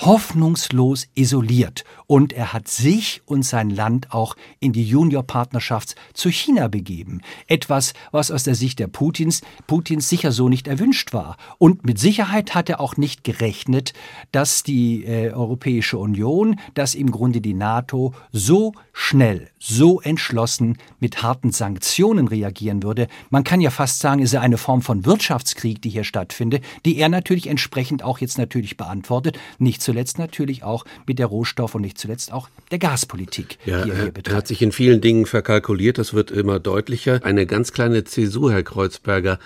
hoffnungslos 0.01 1.09
isoliert 1.15 1.85
und 2.07 2.33
er 2.33 2.53
hat 2.53 2.69
sich 2.69 3.23
und 3.27 3.43
sein 3.43 3.71
Land 3.71 4.13
auch 4.13 4.37
in 4.61 4.73
die 4.73 4.85
Juniorpartnerschaft 4.85 5.95
zu 6.15 6.31
China 6.31 6.69
begeben. 6.69 7.21
Etwas, 7.47 7.95
was 8.11 8.31
aus 8.31 8.45
der 8.45 8.55
Sicht 8.55 8.79
der 8.79 8.87
Putins, 8.87 9.43
Putins 9.67 10.09
sicher 10.09 10.33
so 10.33 10.49
nicht 10.49 10.67
erwünscht 10.67 11.13
war. 11.13 11.37
Und 11.59 11.85
mit 11.85 11.99
Sicherheit 11.99 12.55
hat 12.55 12.69
er 12.69 12.81
auch 12.81 12.97
nicht 12.97 13.25
gerechnet, 13.25 13.93
dass 14.31 14.63
die 14.63 15.05
äh, 15.05 15.31
Europäische 15.31 15.99
Union, 15.99 16.59
dass 16.75 16.95
im 16.95 17.11
Grunde 17.11 17.41
die 17.41 17.55
NATO 17.55 18.15
so 18.31 18.73
schnell, 18.93 19.51
so 19.59 20.01
entschlossen 20.01 20.79
mit 21.01 21.23
harten 21.23 21.53
Sanktionen 21.53 22.29
reagieren 22.29 22.83
würde. 22.83 23.09
Man 23.31 23.45
kann 23.45 23.61
ja 23.61 23.71
fast 23.71 24.01
sagen, 24.01 24.23
es 24.23 24.33
ist 24.33 24.39
eine 24.39 24.59
Form 24.59 24.83
von 24.83 25.07
Wirtschaftskrieg, 25.07 25.81
die 25.81 25.91
hier 25.91 26.05
stattfindet, 26.05 26.65
die 26.85 26.99
er 26.99 27.09
natürlich 27.09 27.47
entsprechend 27.47 28.03
auch 28.03 28.19
jetzt 28.19 28.39
natürlich 28.39 28.77
beantwortet. 28.77 29.39
Nicht 29.59 29.82
zuletzt 29.83 30.19
natürlich 30.19 30.63
auch 30.63 30.85
mit 31.07 31.19
der 31.19 31.27
Rohstoff- 31.27 31.75
und 31.75 31.83
nicht 31.83 31.99
zuletzt 31.99 32.33
auch 32.33 32.49
der 32.71 32.79
Gaspolitik, 32.79 33.59
ja, 33.65 33.83
die 33.85 33.91
er 33.91 33.97
hier 33.97 34.05
betreibt. 34.07 34.29
Er 34.29 34.37
hat 34.37 34.49
sich 34.49 34.63
in 34.63 34.73
vielen 34.73 35.01
Dingen 35.01 35.27
verkalkuliert, 35.27 35.99
das 35.99 36.15
wird 36.15 36.31
immer 36.31 36.59
deutlicher. 36.59 37.21
Eine 37.23 37.47
ganz 37.47 37.73
kleine 37.73 38.05
Zäsur, 38.05 38.53
Herr 38.53 38.63
Kreuzberger. 38.63 39.39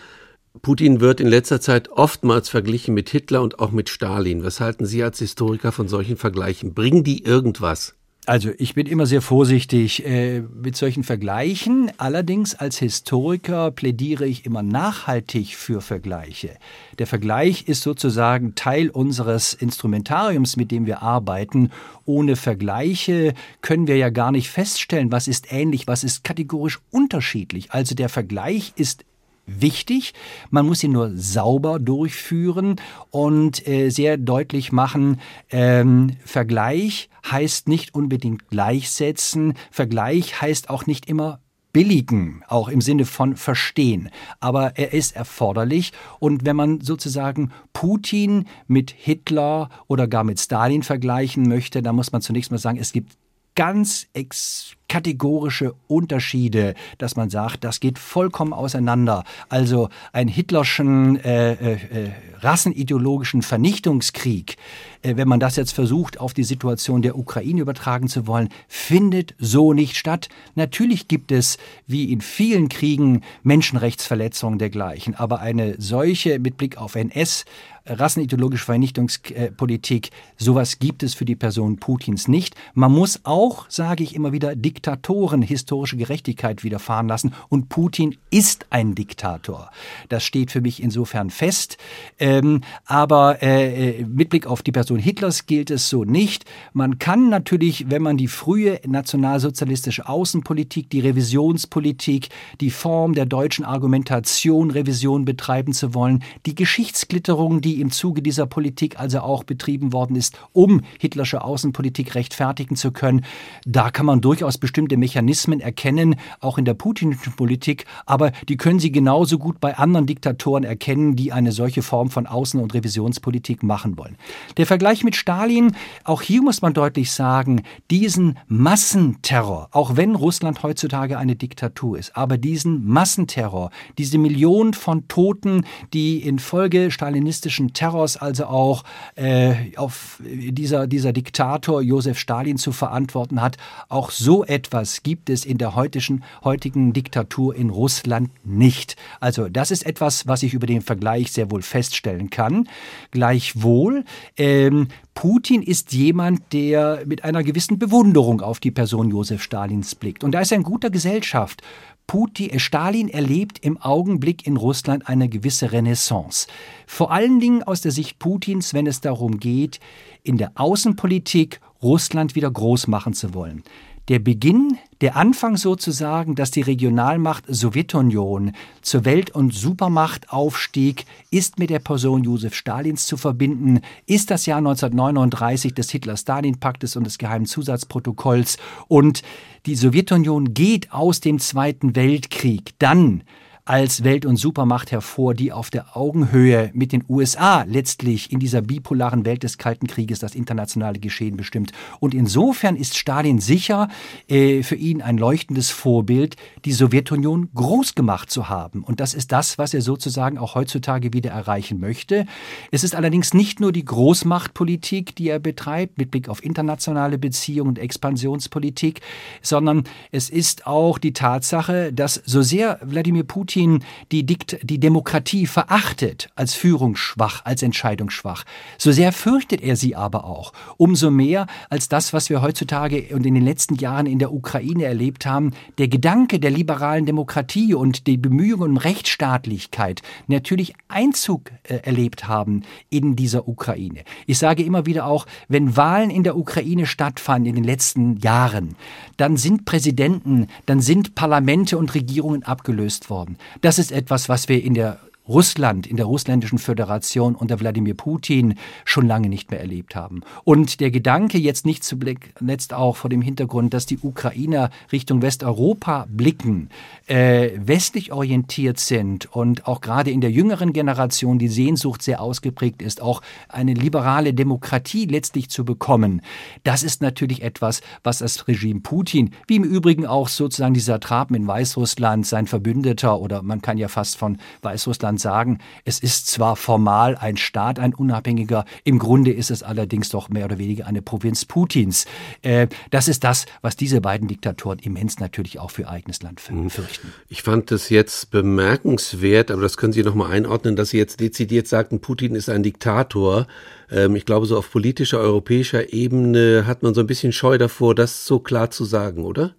Putin 0.62 1.00
wird 1.00 1.20
in 1.20 1.28
letzter 1.28 1.60
Zeit 1.60 1.90
oftmals 1.90 2.48
verglichen 2.48 2.94
mit 2.94 3.10
Hitler 3.10 3.42
und 3.42 3.58
auch 3.58 3.72
mit 3.72 3.88
Stalin. 3.88 4.42
Was 4.42 4.60
halten 4.60 4.86
Sie 4.86 5.02
als 5.02 5.18
Historiker 5.18 5.72
von 5.72 5.88
solchen 5.88 6.16
Vergleichen? 6.16 6.74
Bringen 6.74 7.04
die 7.04 7.24
irgendwas? 7.24 7.94
Also 8.26 8.50
ich 8.58 8.74
bin 8.74 8.88
immer 8.88 9.06
sehr 9.06 9.22
vorsichtig 9.22 10.04
äh, 10.04 10.40
mit 10.40 10.76
solchen 10.76 11.04
Vergleichen. 11.04 11.92
Allerdings 11.96 12.56
als 12.56 12.76
Historiker 12.78 13.70
plädiere 13.70 14.26
ich 14.26 14.44
immer 14.44 14.64
nachhaltig 14.64 15.54
für 15.54 15.80
Vergleiche. 15.80 16.56
Der 16.98 17.06
Vergleich 17.06 17.68
ist 17.68 17.82
sozusagen 17.82 18.56
Teil 18.56 18.90
unseres 18.90 19.54
Instrumentariums, 19.54 20.56
mit 20.56 20.72
dem 20.72 20.86
wir 20.86 21.02
arbeiten. 21.02 21.70
Ohne 22.04 22.34
Vergleiche 22.34 23.32
können 23.60 23.86
wir 23.86 23.96
ja 23.96 24.10
gar 24.10 24.32
nicht 24.32 24.50
feststellen, 24.50 25.12
was 25.12 25.28
ist 25.28 25.52
ähnlich, 25.52 25.86
was 25.86 26.02
ist 26.02 26.24
kategorisch 26.24 26.80
unterschiedlich. 26.90 27.70
Also 27.70 27.94
der 27.94 28.08
Vergleich 28.08 28.72
ist 28.74 29.04
wichtig. 29.46 30.12
Man 30.50 30.66
muss 30.66 30.82
ihn 30.84 30.92
nur 30.92 31.12
sauber 31.16 31.78
durchführen 31.78 32.76
und 33.10 33.66
äh, 33.66 33.90
sehr 33.90 34.16
deutlich 34.16 34.72
machen, 34.72 35.20
ähm, 35.50 36.16
Vergleich 36.24 37.08
heißt 37.30 37.68
nicht 37.68 37.94
unbedingt 37.94 38.48
gleichsetzen. 38.48 39.54
Vergleich 39.70 40.40
heißt 40.40 40.70
auch 40.70 40.86
nicht 40.86 41.08
immer 41.08 41.40
billigen, 41.72 42.42
auch 42.48 42.68
im 42.68 42.80
Sinne 42.80 43.04
von 43.04 43.36
verstehen. 43.36 44.08
Aber 44.40 44.78
er 44.78 44.94
ist 44.94 45.14
erforderlich. 45.14 45.92
Und 46.18 46.46
wenn 46.46 46.56
man 46.56 46.80
sozusagen 46.80 47.52
Putin 47.74 48.46
mit 48.66 48.90
Hitler 48.92 49.68
oder 49.86 50.08
gar 50.08 50.24
mit 50.24 50.40
Stalin 50.40 50.82
vergleichen 50.82 51.46
möchte, 51.48 51.82
dann 51.82 51.96
muss 51.96 52.12
man 52.12 52.22
zunächst 52.22 52.50
mal 52.50 52.58
sagen, 52.58 52.78
es 52.78 52.92
gibt 52.92 53.18
ganz 53.54 54.06
ex 54.14 54.75
kategorische 54.88 55.74
Unterschiede, 55.88 56.74
dass 56.98 57.16
man 57.16 57.30
sagt, 57.30 57.64
das 57.64 57.80
geht 57.80 57.98
vollkommen 57.98 58.52
auseinander. 58.52 59.24
Also 59.48 59.88
ein 60.12 60.28
hitlerschen 60.28 61.16
äh, 61.24 61.52
äh, 61.52 61.72
äh, 61.74 62.10
rassenideologischen 62.40 63.42
Vernichtungskrieg, 63.42 64.56
äh, 65.02 65.16
wenn 65.16 65.28
man 65.28 65.40
das 65.40 65.56
jetzt 65.56 65.72
versucht, 65.72 66.20
auf 66.20 66.34
die 66.34 66.44
Situation 66.44 67.02
der 67.02 67.18
Ukraine 67.18 67.60
übertragen 67.60 68.08
zu 68.08 68.26
wollen, 68.26 68.48
findet 68.68 69.34
so 69.38 69.72
nicht 69.72 69.96
statt. 69.96 70.28
Natürlich 70.54 71.08
gibt 71.08 71.32
es, 71.32 71.58
wie 71.86 72.12
in 72.12 72.20
vielen 72.20 72.68
Kriegen, 72.68 73.22
Menschenrechtsverletzungen 73.42 74.58
dergleichen, 74.58 75.14
aber 75.14 75.40
eine 75.40 75.74
solche 75.78 76.38
mit 76.38 76.56
Blick 76.56 76.78
auf 76.78 76.94
NS 76.94 77.44
rassenideologische 77.86 78.64
Vernichtungspolitik, 78.64 80.10
sowas 80.36 80.78
gibt 80.78 81.02
es 81.02 81.14
für 81.14 81.24
die 81.24 81.36
Person 81.36 81.76
Putins 81.76 82.28
nicht. 82.28 82.54
Man 82.74 82.92
muss 82.92 83.20
auch, 83.24 83.66
sage 83.68 84.02
ich 84.02 84.14
immer 84.14 84.32
wieder, 84.32 84.56
Diktatoren 84.56 85.42
historische 85.42 85.96
Gerechtigkeit 85.96 86.64
widerfahren 86.64 87.08
lassen. 87.08 87.32
Und 87.48 87.68
Putin 87.68 88.16
ist 88.30 88.66
ein 88.70 88.94
Diktator. 88.94 89.70
Das 90.08 90.24
steht 90.24 90.50
für 90.50 90.60
mich 90.60 90.82
insofern 90.82 91.30
fest. 91.30 91.78
Ähm, 92.18 92.62
aber 92.84 93.42
äh, 93.42 94.04
mit 94.04 94.30
Blick 94.30 94.46
auf 94.46 94.62
die 94.62 94.72
Person 94.72 94.98
Hitlers 94.98 95.46
gilt 95.46 95.70
es 95.70 95.88
so 95.88 96.04
nicht. 96.04 96.44
Man 96.72 96.98
kann 96.98 97.28
natürlich, 97.28 97.90
wenn 97.90 98.02
man 98.02 98.16
die 98.16 98.28
frühe 98.28 98.80
nationalsozialistische 98.86 100.08
Außenpolitik, 100.08 100.90
die 100.90 101.00
Revisionspolitik, 101.00 102.28
die 102.60 102.70
Form 102.70 103.14
der 103.14 103.26
deutschen 103.26 103.64
Argumentation, 103.64 104.70
Revision 104.70 105.24
betreiben 105.24 105.72
zu 105.72 105.94
wollen, 105.94 106.22
die 106.46 106.54
Geschichtsklitterung, 106.54 107.60
die 107.60 107.75
im 107.80 107.90
Zuge 107.90 108.22
dieser 108.22 108.46
Politik 108.46 108.98
also 108.98 109.20
auch 109.20 109.44
betrieben 109.44 109.92
worden 109.92 110.16
ist, 110.16 110.38
um 110.52 110.82
hitlersche 110.98 111.42
Außenpolitik 111.42 112.14
rechtfertigen 112.14 112.76
zu 112.76 112.92
können, 112.92 113.24
da 113.64 113.90
kann 113.90 114.06
man 114.06 114.20
durchaus 114.20 114.58
bestimmte 114.58 114.96
Mechanismen 114.96 115.60
erkennen, 115.60 116.16
auch 116.40 116.58
in 116.58 116.64
der 116.64 116.74
putinischen 116.74 117.34
Politik, 117.34 117.86
aber 118.06 118.32
die 118.48 118.56
können 118.56 118.78
Sie 118.78 118.92
genauso 118.92 119.38
gut 119.38 119.60
bei 119.60 119.76
anderen 119.76 120.06
Diktatoren 120.06 120.64
erkennen, 120.64 121.16
die 121.16 121.32
eine 121.32 121.52
solche 121.52 121.82
Form 121.82 122.10
von 122.10 122.26
Außen- 122.26 122.60
und 122.60 122.74
Revisionspolitik 122.74 123.62
machen 123.62 123.98
wollen. 123.98 124.16
Der 124.56 124.66
Vergleich 124.66 125.04
mit 125.04 125.16
Stalin, 125.16 125.74
auch 126.04 126.22
hier 126.22 126.42
muss 126.42 126.62
man 126.62 126.74
deutlich 126.74 127.12
sagen, 127.12 127.62
diesen 127.90 128.38
Massenterror, 128.48 129.68
auch 129.72 129.96
wenn 129.96 130.14
Russland 130.14 130.62
heutzutage 130.62 131.18
eine 131.18 131.36
Diktatur 131.36 131.98
ist, 131.98 132.16
aber 132.16 132.38
diesen 132.38 132.86
Massenterror, 132.86 133.70
diese 133.98 134.18
Millionen 134.18 134.74
von 134.74 135.08
Toten, 135.08 135.64
die 135.92 136.22
infolge 136.22 136.90
stalinistischen 136.90 137.65
Terrors 137.72 138.16
also 138.16 138.46
auch 138.46 138.84
äh, 139.14 139.76
auf 139.76 140.20
dieser, 140.24 140.86
dieser 140.86 141.12
Diktator 141.12 141.82
Josef 141.82 142.18
Stalin 142.18 142.56
zu 142.58 142.72
verantworten 142.72 143.40
hat, 143.40 143.56
auch 143.88 144.10
so 144.10 144.44
etwas 144.44 145.02
gibt 145.02 145.30
es 145.30 145.44
in 145.44 145.58
der 145.58 145.74
heutigen, 145.74 146.22
heutigen 146.44 146.92
Diktatur 146.92 147.54
in 147.54 147.70
Russland 147.70 148.30
nicht. 148.44 148.96
Also 149.20 149.48
das 149.48 149.70
ist 149.70 149.86
etwas, 149.86 150.26
was 150.26 150.42
ich 150.42 150.54
über 150.54 150.66
den 150.66 150.82
Vergleich 150.82 151.32
sehr 151.32 151.50
wohl 151.50 151.62
feststellen 151.62 152.30
kann. 152.30 152.68
Gleichwohl, 153.10 154.04
ähm, 154.36 154.88
Putin 155.14 155.62
ist 155.62 155.94
jemand, 155.94 156.52
der 156.52 157.02
mit 157.06 157.24
einer 157.24 157.42
gewissen 157.42 157.78
Bewunderung 157.78 158.42
auf 158.42 158.60
die 158.60 158.70
Person 158.70 159.10
Josef 159.10 159.42
Stalins 159.42 159.94
blickt. 159.94 160.22
Und 160.22 160.32
da 160.32 160.40
ist 160.40 160.52
er 160.52 160.58
in 160.58 160.62
guter 160.62 160.90
Gesellschaft. 160.90 161.62
Putin, 162.06 162.50
äh, 162.50 162.58
Stalin 162.58 163.08
erlebt 163.08 163.58
im 163.60 163.80
Augenblick 163.80 164.46
in 164.46 164.56
Russland 164.56 165.08
eine 165.08 165.28
gewisse 165.28 165.72
Renaissance. 165.72 166.46
Vor 166.86 167.10
allen 167.10 167.40
Dingen 167.40 167.62
aus 167.62 167.80
der 167.80 167.92
Sicht 167.92 168.18
Putins, 168.18 168.74
wenn 168.74 168.86
es 168.86 169.00
darum 169.00 169.38
geht, 169.38 169.80
in 170.22 170.38
der 170.38 170.52
Außenpolitik 170.54 171.60
Russland 171.82 172.34
wieder 172.34 172.50
groß 172.50 172.86
machen 172.86 173.12
zu 173.12 173.34
wollen. 173.34 173.62
Der 174.08 174.20
Beginn, 174.20 174.78
der 175.00 175.16
Anfang 175.16 175.56
sozusagen, 175.56 176.36
dass 176.36 176.52
die 176.52 176.60
Regionalmacht 176.60 177.42
Sowjetunion 177.48 178.52
zur 178.80 179.04
Welt- 179.04 179.30
und 179.30 179.52
Supermacht 179.52 180.30
aufstieg, 180.30 181.06
ist 181.32 181.58
mit 181.58 181.70
der 181.70 181.80
Person 181.80 182.22
Josef 182.22 182.54
Stalins 182.54 183.06
zu 183.06 183.16
verbinden, 183.16 183.80
ist 184.06 184.30
das 184.30 184.46
Jahr 184.46 184.58
1939 184.58 185.74
des 185.74 185.90
Hitler-Stalin-Paktes 185.90 186.94
und 186.94 187.02
des 187.02 187.18
geheimen 187.18 187.46
Zusatzprotokolls 187.46 188.58
und 188.86 189.22
die 189.66 189.74
Sowjetunion 189.74 190.54
geht 190.54 190.92
aus 190.92 191.18
dem 191.18 191.40
Zweiten 191.40 191.96
Weltkrieg. 191.96 192.74
Dann 192.78 193.24
als 193.66 194.04
Welt- 194.04 194.24
und 194.24 194.36
Supermacht 194.36 194.92
hervor, 194.92 195.34
die 195.34 195.52
auf 195.52 195.70
der 195.70 195.96
Augenhöhe 195.96 196.70
mit 196.72 196.92
den 196.92 197.04
USA 197.08 197.64
letztlich 197.64 198.30
in 198.32 198.38
dieser 198.38 198.62
bipolaren 198.62 199.26
Welt 199.26 199.42
des 199.42 199.58
Kalten 199.58 199.88
Krieges 199.88 200.20
das 200.20 200.36
internationale 200.36 201.00
Geschehen 201.00 201.36
bestimmt. 201.36 201.72
Und 201.98 202.14
insofern 202.14 202.76
ist 202.76 202.96
Stalin 202.96 203.40
sicher 203.40 203.88
äh, 204.28 204.62
für 204.62 204.76
ihn 204.76 205.02
ein 205.02 205.18
leuchtendes 205.18 205.70
Vorbild, 205.70 206.36
die 206.64 206.72
Sowjetunion 206.72 207.48
groß 207.54 207.96
gemacht 207.96 208.30
zu 208.30 208.48
haben. 208.48 208.84
Und 208.84 209.00
das 209.00 209.14
ist 209.14 209.32
das, 209.32 209.58
was 209.58 209.74
er 209.74 209.82
sozusagen 209.82 210.38
auch 210.38 210.54
heutzutage 210.54 211.12
wieder 211.12 211.32
erreichen 211.32 211.80
möchte. 211.80 212.26
Es 212.70 212.84
ist 212.84 212.94
allerdings 212.94 213.34
nicht 213.34 213.58
nur 213.58 213.72
die 213.72 213.84
Großmachtpolitik, 213.84 215.16
die 215.16 215.28
er 215.28 215.40
betreibt, 215.40 215.98
mit 215.98 216.12
Blick 216.12 216.28
auf 216.28 216.44
internationale 216.44 217.18
Beziehungen 217.18 217.70
und 217.70 217.78
Expansionspolitik, 217.80 219.00
sondern 219.42 219.82
es 220.12 220.30
ist 220.30 220.68
auch 220.68 220.98
die 220.98 221.12
Tatsache, 221.12 221.92
dass 221.92 222.14
so 222.24 222.42
sehr 222.42 222.78
Wladimir 222.82 223.24
Putin 223.56 223.80
die, 224.12 224.26
Dikt 224.26 224.58
die 224.62 224.78
Demokratie 224.78 225.46
verachtet 225.46 226.28
als 226.34 226.52
führungsschwach, 226.52 227.42
als 227.46 227.62
entscheidungsschwach, 227.62 228.44
so 228.76 228.92
sehr 228.92 229.12
fürchtet 229.12 229.62
er 229.62 229.76
sie 229.76 229.96
aber 229.96 230.26
auch. 230.26 230.52
Umso 230.76 231.10
mehr 231.10 231.46
als 231.70 231.88
das, 231.88 232.12
was 232.12 232.28
wir 232.28 232.42
heutzutage 232.42 233.14
und 233.14 233.24
in 233.24 233.32
den 233.32 233.44
letzten 233.44 233.76
Jahren 233.76 234.04
in 234.04 234.18
der 234.18 234.34
Ukraine 234.34 234.84
erlebt 234.84 235.24
haben, 235.24 235.52
der 235.78 235.88
Gedanke 235.88 236.38
der 236.38 236.50
liberalen 236.50 237.06
Demokratie 237.06 237.72
und 237.72 238.06
die 238.06 238.18
Bemühungen 238.18 238.72
um 238.72 238.76
Rechtsstaatlichkeit 238.76 240.02
natürlich 240.26 240.74
Einzug 240.88 241.50
äh, 241.62 241.76
erlebt 241.76 242.28
haben 242.28 242.62
in 242.90 243.16
dieser 243.16 243.48
Ukraine. 243.48 244.04
Ich 244.26 244.36
sage 244.36 244.64
immer 244.64 244.84
wieder 244.84 245.06
auch, 245.06 245.24
wenn 245.48 245.78
Wahlen 245.78 246.10
in 246.10 246.24
der 246.24 246.36
Ukraine 246.36 246.84
stattfanden 246.84 247.48
in 247.48 247.54
den 247.54 247.64
letzten 247.64 248.18
Jahren, 248.18 248.76
dann 249.16 249.38
sind 249.38 249.64
Präsidenten, 249.64 250.48
dann 250.66 250.82
sind 250.82 251.14
Parlamente 251.14 251.78
und 251.78 251.94
Regierungen 251.94 252.42
abgelöst 252.42 253.08
worden. 253.08 253.38
Das 253.60 253.78
ist 253.78 253.92
etwas, 253.92 254.28
was 254.28 254.48
wir 254.48 254.62
in 254.62 254.74
der 254.74 254.98
Russland, 255.28 255.86
in 255.86 255.96
der 255.96 256.06
russländischen 256.06 256.58
Föderation 256.58 257.34
unter 257.34 257.58
Wladimir 257.60 257.94
Putin 257.94 258.54
schon 258.84 259.06
lange 259.06 259.28
nicht 259.28 259.50
mehr 259.50 259.60
erlebt 259.60 259.96
haben. 259.96 260.22
Und 260.44 260.80
der 260.80 260.90
Gedanke 260.90 261.38
jetzt 261.38 261.66
nicht 261.66 261.84
zuletzt 261.84 262.72
auch 262.72 262.96
vor 262.96 263.10
dem 263.10 263.22
Hintergrund, 263.22 263.74
dass 263.74 263.86
die 263.86 263.98
Ukrainer 263.98 264.70
Richtung 264.92 265.22
Westeuropa 265.22 266.06
blicken, 266.08 266.70
äh, 267.06 267.50
westlich 267.56 268.12
orientiert 268.12 268.78
sind 268.78 269.26
und 269.34 269.66
auch 269.66 269.80
gerade 269.80 270.10
in 270.10 270.20
der 270.20 270.30
jüngeren 270.30 270.72
Generation 270.72 271.38
die 271.38 271.48
Sehnsucht 271.48 272.02
sehr 272.02 272.20
ausgeprägt 272.20 272.82
ist, 272.82 273.02
auch 273.02 273.22
eine 273.48 273.74
liberale 273.74 274.34
Demokratie 274.34 275.06
letztlich 275.06 275.50
zu 275.50 275.64
bekommen, 275.64 276.22
das 276.64 276.82
ist 276.82 277.02
natürlich 277.02 277.42
etwas, 277.42 277.80
was 278.02 278.18
das 278.18 278.48
Regime 278.48 278.80
Putin, 278.80 279.30
wie 279.46 279.56
im 279.56 279.64
Übrigen 279.64 280.06
auch 280.06 280.28
sozusagen 280.28 280.74
dieser 280.74 281.00
Traben 281.00 281.34
in 281.34 281.46
Weißrussland, 281.46 282.26
sein 282.26 282.46
Verbündeter 282.46 283.20
oder 283.20 283.42
man 283.42 283.62
kann 283.62 283.78
ja 283.78 283.88
fast 283.88 284.16
von 284.16 284.38
Weißrussland 284.62 285.15
man 285.16 285.18
sagen, 285.18 285.58
es 285.84 285.98
ist 285.98 286.26
zwar 286.26 286.56
formal 286.56 287.16
ein 287.16 287.36
Staat, 287.36 287.78
ein 287.78 287.94
unabhängiger, 287.94 288.64
im 288.84 288.98
Grunde 288.98 289.32
ist 289.32 289.50
es 289.50 289.62
allerdings 289.62 290.10
doch 290.10 290.28
mehr 290.28 290.44
oder 290.44 290.58
weniger 290.58 290.86
eine 290.86 291.02
Provinz 291.02 291.44
Putins. 291.46 292.04
Äh, 292.42 292.68
das 292.90 293.08
ist 293.08 293.24
das, 293.24 293.46
was 293.62 293.76
diese 293.76 294.00
beiden 294.00 294.28
Diktatoren 294.28 294.78
immens 294.78 295.18
natürlich 295.18 295.58
auch 295.58 295.70
für 295.70 295.82
ihr 295.82 295.90
eigenes 295.90 296.22
Land 296.22 296.42
mhm. 296.50 296.70
fürchten. 296.70 297.12
Ich 297.28 297.42
fand 297.42 297.70
das 297.70 297.88
jetzt 297.88 298.30
bemerkenswert, 298.30 299.50
aber 299.50 299.62
das 299.62 299.76
können 299.76 299.92
Sie 299.92 300.02
noch 300.02 300.14
mal 300.14 300.30
einordnen, 300.30 300.76
dass 300.76 300.90
Sie 300.90 300.98
jetzt 300.98 301.20
dezidiert 301.20 301.66
sagten, 301.66 302.00
Putin 302.00 302.34
ist 302.34 302.50
ein 302.50 302.62
Diktator. 302.62 303.46
Ähm, 303.90 304.16
ich 304.16 304.26
glaube, 304.26 304.46
so 304.46 304.58
auf 304.58 304.70
politischer, 304.70 305.18
europäischer 305.18 305.92
Ebene 305.92 306.66
hat 306.66 306.82
man 306.82 306.94
so 306.94 307.00
ein 307.00 307.06
bisschen 307.06 307.32
Scheu 307.32 307.56
davor, 307.56 307.94
das 307.94 308.26
so 308.26 308.38
klar 308.38 308.70
zu 308.70 308.84
sagen, 308.84 309.24
oder? 309.24 309.54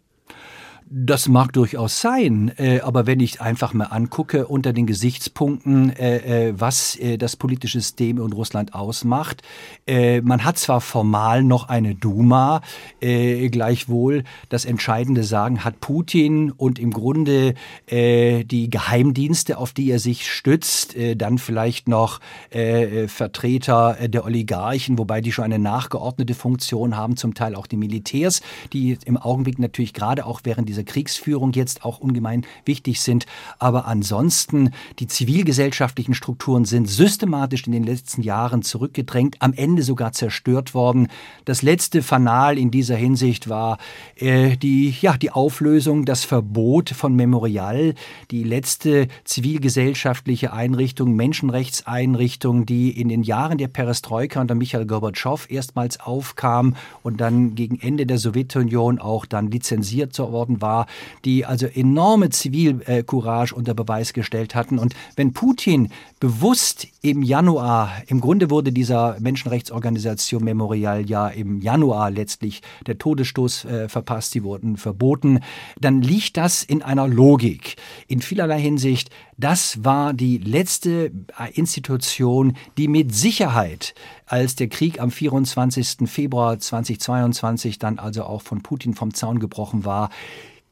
Das 0.89 1.27
mag 1.27 1.51
durchaus 1.51 1.99
sein, 1.99 2.53
äh, 2.57 2.79
aber 2.79 3.05
wenn 3.05 3.19
ich 3.19 3.41
einfach 3.41 3.73
mal 3.73 3.87
angucke 3.87 4.47
unter 4.47 4.71
den 4.71 4.87
Gesichtspunkten, 4.87 5.89
äh, 5.89 6.47
äh, 6.47 6.53
was 6.57 6.95
äh, 6.95 7.17
das 7.17 7.35
politische 7.35 7.81
System 7.81 8.19
in 8.19 8.31
Russland 8.31 8.73
ausmacht, 8.73 9.41
äh, 9.85 10.21
man 10.21 10.45
hat 10.45 10.57
zwar 10.57 10.79
formal 10.79 11.43
noch 11.43 11.67
eine 11.67 11.93
Duma, 11.93 12.61
äh, 13.01 13.49
gleichwohl 13.49 14.23
das 14.47 14.63
entscheidende 14.63 15.25
Sagen 15.25 15.65
hat 15.65 15.81
Putin 15.81 16.51
und 16.51 16.79
im 16.79 16.91
Grunde 16.91 17.55
die 17.89 18.69
Geheimdienste, 18.69 19.57
auf 19.57 19.73
die 19.73 19.89
er 19.89 19.99
sich 19.99 20.31
stützt, 20.31 20.95
dann 21.17 21.37
vielleicht 21.37 21.87
noch 21.87 22.19
Vertreter 22.51 23.97
der 24.07 24.25
Oligarchen, 24.25 24.97
wobei 24.97 25.21
die 25.21 25.31
schon 25.31 25.45
eine 25.45 25.59
nachgeordnete 25.59 26.33
Funktion 26.33 26.95
haben, 26.95 27.17
zum 27.17 27.33
Teil 27.33 27.55
auch 27.55 27.67
die 27.67 27.77
Militärs, 27.77 28.41
die 28.73 28.97
im 29.05 29.17
Augenblick 29.17 29.59
natürlich 29.59 29.93
gerade 29.93 30.25
auch 30.25 30.41
während 30.43 30.69
dieser 30.69 30.76
dieser 30.77 30.83
Kriegsführung 30.83 31.53
jetzt 31.53 31.83
auch 31.83 31.99
ungemein 31.99 32.45
wichtig 32.65 33.01
sind. 33.01 33.25
Aber 33.57 33.87
ansonsten, 33.87 34.71
die 34.99 35.07
zivilgesellschaftlichen 35.07 36.13
Strukturen 36.13 36.65
sind 36.65 36.87
systematisch 36.87 37.65
in 37.65 37.71
den 37.71 37.83
letzten 37.83 38.21
Jahren 38.21 38.61
zurückgedrängt, 38.61 39.37
am 39.39 39.53
Ende 39.53 39.81
sogar 39.81 40.11
zerstört 40.11 40.73
worden. 40.73 41.07
Das 41.45 41.63
letzte 41.63 42.03
Fanal 42.03 42.57
in 42.57 42.69
dieser 42.69 42.95
Hinsicht 42.95 43.49
war 43.49 43.79
äh, 44.15 44.55
die, 44.57 44.95
ja, 45.01 45.17
die 45.17 45.31
Auflösung, 45.31 46.05
das 46.05 46.23
Verbot 46.23 46.89
von 46.91 47.15
Memorial, 47.15 47.95
die 48.29 48.43
letzte 48.43 49.07
zivilgesellschaftliche 49.23 50.53
Einrichtung, 50.53 51.15
Menschenrechtseinrichtung, 51.15 52.65
die 52.65 52.99
in 52.99 53.09
den 53.09 53.23
Jahren 53.23 53.57
der 53.57 53.67
Perestroika 53.67 54.39
unter 54.41 54.55
Michael 54.55 54.85
Gorbatschow 54.85 55.49
erstmals 55.49 55.99
aufkam 55.99 56.75
und 57.01 57.19
dann 57.19 57.55
gegen 57.55 57.79
Ende 57.79 58.05
der 58.05 58.19
Sowjetunion 58.19 58.99
auch 58.99 59.25
dann 59.25 59.49
lizenziert 59.49 60.17
worden 60.17 60.61
war 60.61 60.66
war, 60.67 60.85
die 61.23 61.45
also 61.45 61.65
enorme 61.65 62.29
Zivilcourage 62.29 63.55
unter 63.55 63.73
Beweis 63.73 64.11
gestellt 64.11 64.53
hatten. 64.53 64.79
Und 64.79 64.95
wenn 65.15 65.31
Putin 65.31 65.89
bewusst 66.19 66.87
im 67.01 67.23
Januar, 67.23 67.91
im 68.07 68.19
Grunde 68.19 68.49
wurde 68.49 68.73
dieser 68.73 69.17
Menschenrechtsorganisation 69.19 70.43
Memorial 70.43 71.09
ja 71.09 71.29
im 71.29 71.61
Januar 71.61 72.11
letztlich 72.11 72.61
der 72.85 72.97
Todesstoß 72.97 73.65
äh, 73.65 73.89
verpasst, 73.89 74.31
sie 74.31 74.43
wurden 74.43 74.75
verboten, 74.75 75.39
dann 75.79 76.01
liegt 76.01 76.35
das 76.35 76.63
in 76.63 76.81
einer 76.81 77.07
Logik. 77.07 77.77
In 78.07 78.21
vielerlei 78.21 78.59
Hinsicht, 78.59 79.09
das 79.37 79.85
war 79.85 80.13
die 80.13 80.37
letzte 80.37 81.11
äh, 81.39 81.51
Institution, 81.53 82.57
die 82.77 82.87
mit 82.87 83.15
Sicherheit, 83.15 83.93
als 84.25 84.55
der 84.55 84.67
Krieg 84.67 84.99
am 84.99 85.11
24. 85.11 86.09
Februar 86.09 86.59
2022 86.59 87.79
dann 87.79 87.99
also 87.99 88.23
auch 88.23 88.41
von 88.41 88.61
Putin 88.61 88.93
vom 88.93 89.13
Zaun 89.13 89.39
gebrochen 89.39 89.85
war, 89.85 90.09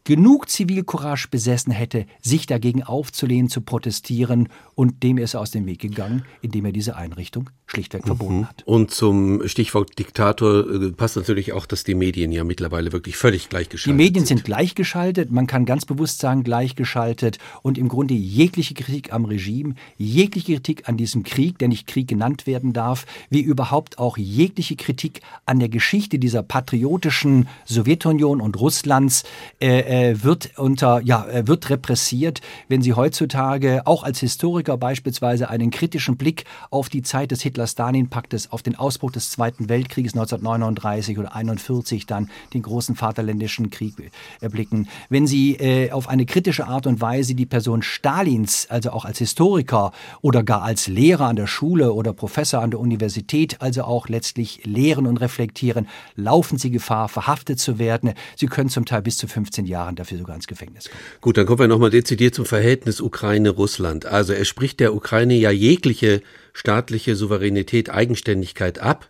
genug 0.05 0.49
Zivilcourage 0.49 1.27
besessen 1.29 1.73
hätte, 1.73 2.05
sich 2.21 2.45
dagegen 2.45 2.83
aufzulehnen, 2.83 3.49
zu 3.49 3.61
protestieren 3.61 4.47
und 4.75 5.03
dem 5.03 5.17
ist 5.17 5.33
er 5.33 5.41
aus 5.41 5.51
dem 5.51 5.65
Weg 5.65 5.79
gegangen, 5.79 6.23
indem 6.41 6.65
er 6.65 6.71
diese 6.71 6.95
Einrichtung 6.95 7.49
schlichtweg 7.65 8.03
mhm. 8.03 8.07
verboten 8.07 8.47
hat. 8.47 8.63
Und 8.65 8.91
zum 8.91 9.47
Stichwort 9.47 9.97
Diktator 9.97 10.69
äh, 10.69 10.91
passt 10.91 11.15
natürlich 11.15 11.53
auch, 11.53 11.65
dass 11.65 11.83
die 11.83 11.95
Medien 11.95 12.31
ja 12.31 12.43
mittlerweile 12.43 12.91
wirklich 12.91 13.17
völlig 13.17 13.49
gleichgeschaltet 13.49 13.85
sind. 13.85 13.97
Die 13.97 14.03
Medien 14.03 14.25
sind, 14.25 14.37
sind 14.37 14.45
gleichgeschaltet, 14.45 15.31
man 15.31 15.47
kann 15.47 15.65
ganz 15.65 15.85
bewusst 15.85 16.19
sagen 16.19 16.43
gleichgeschaltet 16.43 17.39
und 17.61 17.77
im 17.77 17.87
Grunde 17.87 18.13
jegliche 18.13 18.73
Kritik 18.73 19.13
am 19.13 19.25
Regime, 19.25 19.75
jegliche 19.97 20.53
Kritik 20.55 20.87
an 20.87 20.97
diesem 20.97 21.23
Krieg, 21.23 21.57
der 21.57 21.69
nicht 21.69 21.87
Krieg 21.87 22.07
genannt 22.07 22.45
werden 22.45 22.73
darf, 22.73 23.05
wie 23.29 23.41
überhaupt 23.41 23.97
auch 23.97 24.17
jegliche 24.17 24.75
Kritik 24.75 25.21
an 25.45 25.59
der 25.59 25.69
Geschichte 25.69 26.19
dieser 26.19 26.43
patriotischen 26.43 27.47
Sowjetunion 27.65 28.41
und 28.41 28.59
Russlands 28.59 29.23
äh, 29.61 30.11
äh, 30.11 30.23
wird 30.23 30.57
unter, 30.57 31.01
ja, 31.01 31.25
äh, 31.27 31.47
wird 31.47 31.69
repressiert, 31.69 32.41
wenn 32.67 32.81
sie 32.81 32.93
heutzutage 32.93 33.87
auch 33.87 34.03
als 34.03 34.19
Historiker 34.19 34.64
beispielsweise 34.73 35.49
einen 35.49 35.71
kritischen 35.71 36.17
Blick 36.17 36.45
auf 36.71 36.89
die 36.89 37.03
Zeit 37.03 37.31
des 37.31 37.41
Hitler-Stalin-Paktes, 37.41 38.51
auf 38.51 38.63
den 38.63 38.75
Ausbruch 38.75 39.11
des 39.11 39.29
Zweiten 39.29 39.69
Weltkrieges 39.69 40.13
1939 40.13 41.19
oder 41.19 41.35
41 41.35 42.05
dann 42.05 42.29
den 42.53 42.63
großen 42.63 42.95
Vaterländischen 42.95 43.69
Krieg 43.69 43.93
erblicken. 44.41 44.87
Wenn 45.09 45.27
sie 45.27 45.55
äh, 45.55 45.91
auf 45.91 46.09
eine 46.09 46.25
kritische 46.25 46.67
Art 46.67 46.87
und 46.87 46.99
Weise 46.99 47.35
die 47.35 47.45
Person 47.45 47.83
Stalins, 47.83 48.67
also 48.69 48.89
auch 48.89 49.05
als 49.05 49.19
Historiker 49.19 49.91
oder 50.21 50.43
gar 50.43 50.63
als 50.63 50.87
Lehrer 50.87 51.27
an 51.27 51.35
der 51.35 51.47
Schule 51.47 51.93
oder 51.93 52.11
Professor 52.11 52.61
an 52.61 52.71
der 52.71 52.79
Universität, 52.79 53.61
also 53.61 53.83
auch 53.83 54.09
letztlich 54.09 54.65
lehren 54.65 55.07
und 55.07 55.17
reflektieren, 55.17 55.87
laufen 56.15 56.57
sie 56.57 56.71
Gefahr, 56.71 57.07
verhaftet 57.07 57.59
zu 57.59 57.79
werden. 57.79 58.13
Sie 58.35 58.47
können 58.47 58.69
zum 58.69 58.85
Teil 58.85 59.03
bis 59.03 59.17
zu 59.17 59.27
15 59.27 59.65
Jahre 59.65 59.75
Jahren 59.75 59.95
dafür 59.95 60.17
sogar 60.17 60.35
ins 60.35 60.47
Gefängnis 60.47 60.89
kommen. 60.89 61.01
Gut, 61.21 61.37
dann 61.37 61.45
kommen 61.45 61.59
wir 61.59 61.67
nochmal 61.67 61.89
dezidiert 61.89 62.33
zum 62.33 62.45
Verhältnis 62.45 63.01
Ukraine-Russland. 63.01 64.05
Also 64.05 64.33
er 64.33 64.45
spricht 64.55 64.79
der 64.79 64.95
Ukraine 64.95 65.35
ja 65.35 65.51
jegliche 65.51 66.21
staatliche 66.53 67.17
Souveränität, 67.17 67.89
Eigenständigkeit 67.89 68.79
ab. 68.79 69.09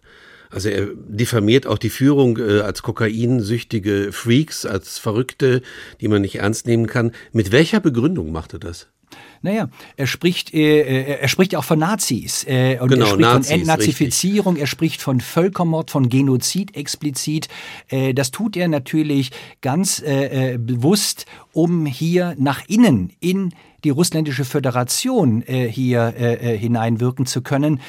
Also 0.50 0.70
er 0.70 0.88
diffamiert 0.96 1.68
auch 1.68 1.78
die 1.78 1.92
Führung 1.92 2.40
äh, 2.40 2.62
als 2.62 2.82
kokainsüchtige 2.82 4.12
Freaks, 4.12 4.66
als 4.66 4.98
Verrückte, 4.98 5.62
die 6.02 6.08
man 6.08 6.24
nicht 6.24 6.38
ernst 6.38 6.66
nehmen 6.66 6.88
kann. 6.88 7.12
Mit 7.32 7.52
welcher 7.52 7.80
Begründung 7.80 8.32
macht 8.32 8.54
er 8.54 8.60
das? 8.60 8.88
Naja, 9.44 9.70
er 9.98 10.08
spricht, 10.08 10.52
äh, 10.56 10.82
äh, 10.82 11.20
er 11.22 11.28
spricht 11.28 11.56
auch 11.56 11.64
von 11.64 11.78
Nazis. 11.78 12.44
Äh, 12.48 12.80
und 12.82 12.88
genau, 12.88 13.06
er 13.06 13.10
spricht 13.12 13.22
Nazis, 13.22 13.52
von 13.52 13.60
Entnazifizierung, 13.60 14.54
richtig. 14.56 14.62
er 14.64 14.68
spricht 14.68 15.02
von 15.04 15.22
Völkermord, 15.22 15.92
von 15.92 16.10
Genozid 16.10 16.76
explizit. 16.76 17.50
Äh, 17.90 18.16
das 18.16 18.32
tut 18.32 18.58
er 18.58 18.68
natürlich 18.68 19.30
ganz 19.62 20.02
äh, 20.02 20.54
äh 20.54 20.58
bewusst, 20.58 21.28
um 21.54 21.86
hier 21.86 22.36
nach 22.40 22.64
innen 22.68 23.14
in 23.20 23.54
die 23.86 23.92
russländische 23.92 24.46
Föderation 24.46 25.44
äh, 25.44 25.68
hier 25.68 26.16
äh, 26.18 26.56
äh 26.56 26.58
hineinwirken 26.58 27.26
zu 27.26 27.42
können 27.42 27.80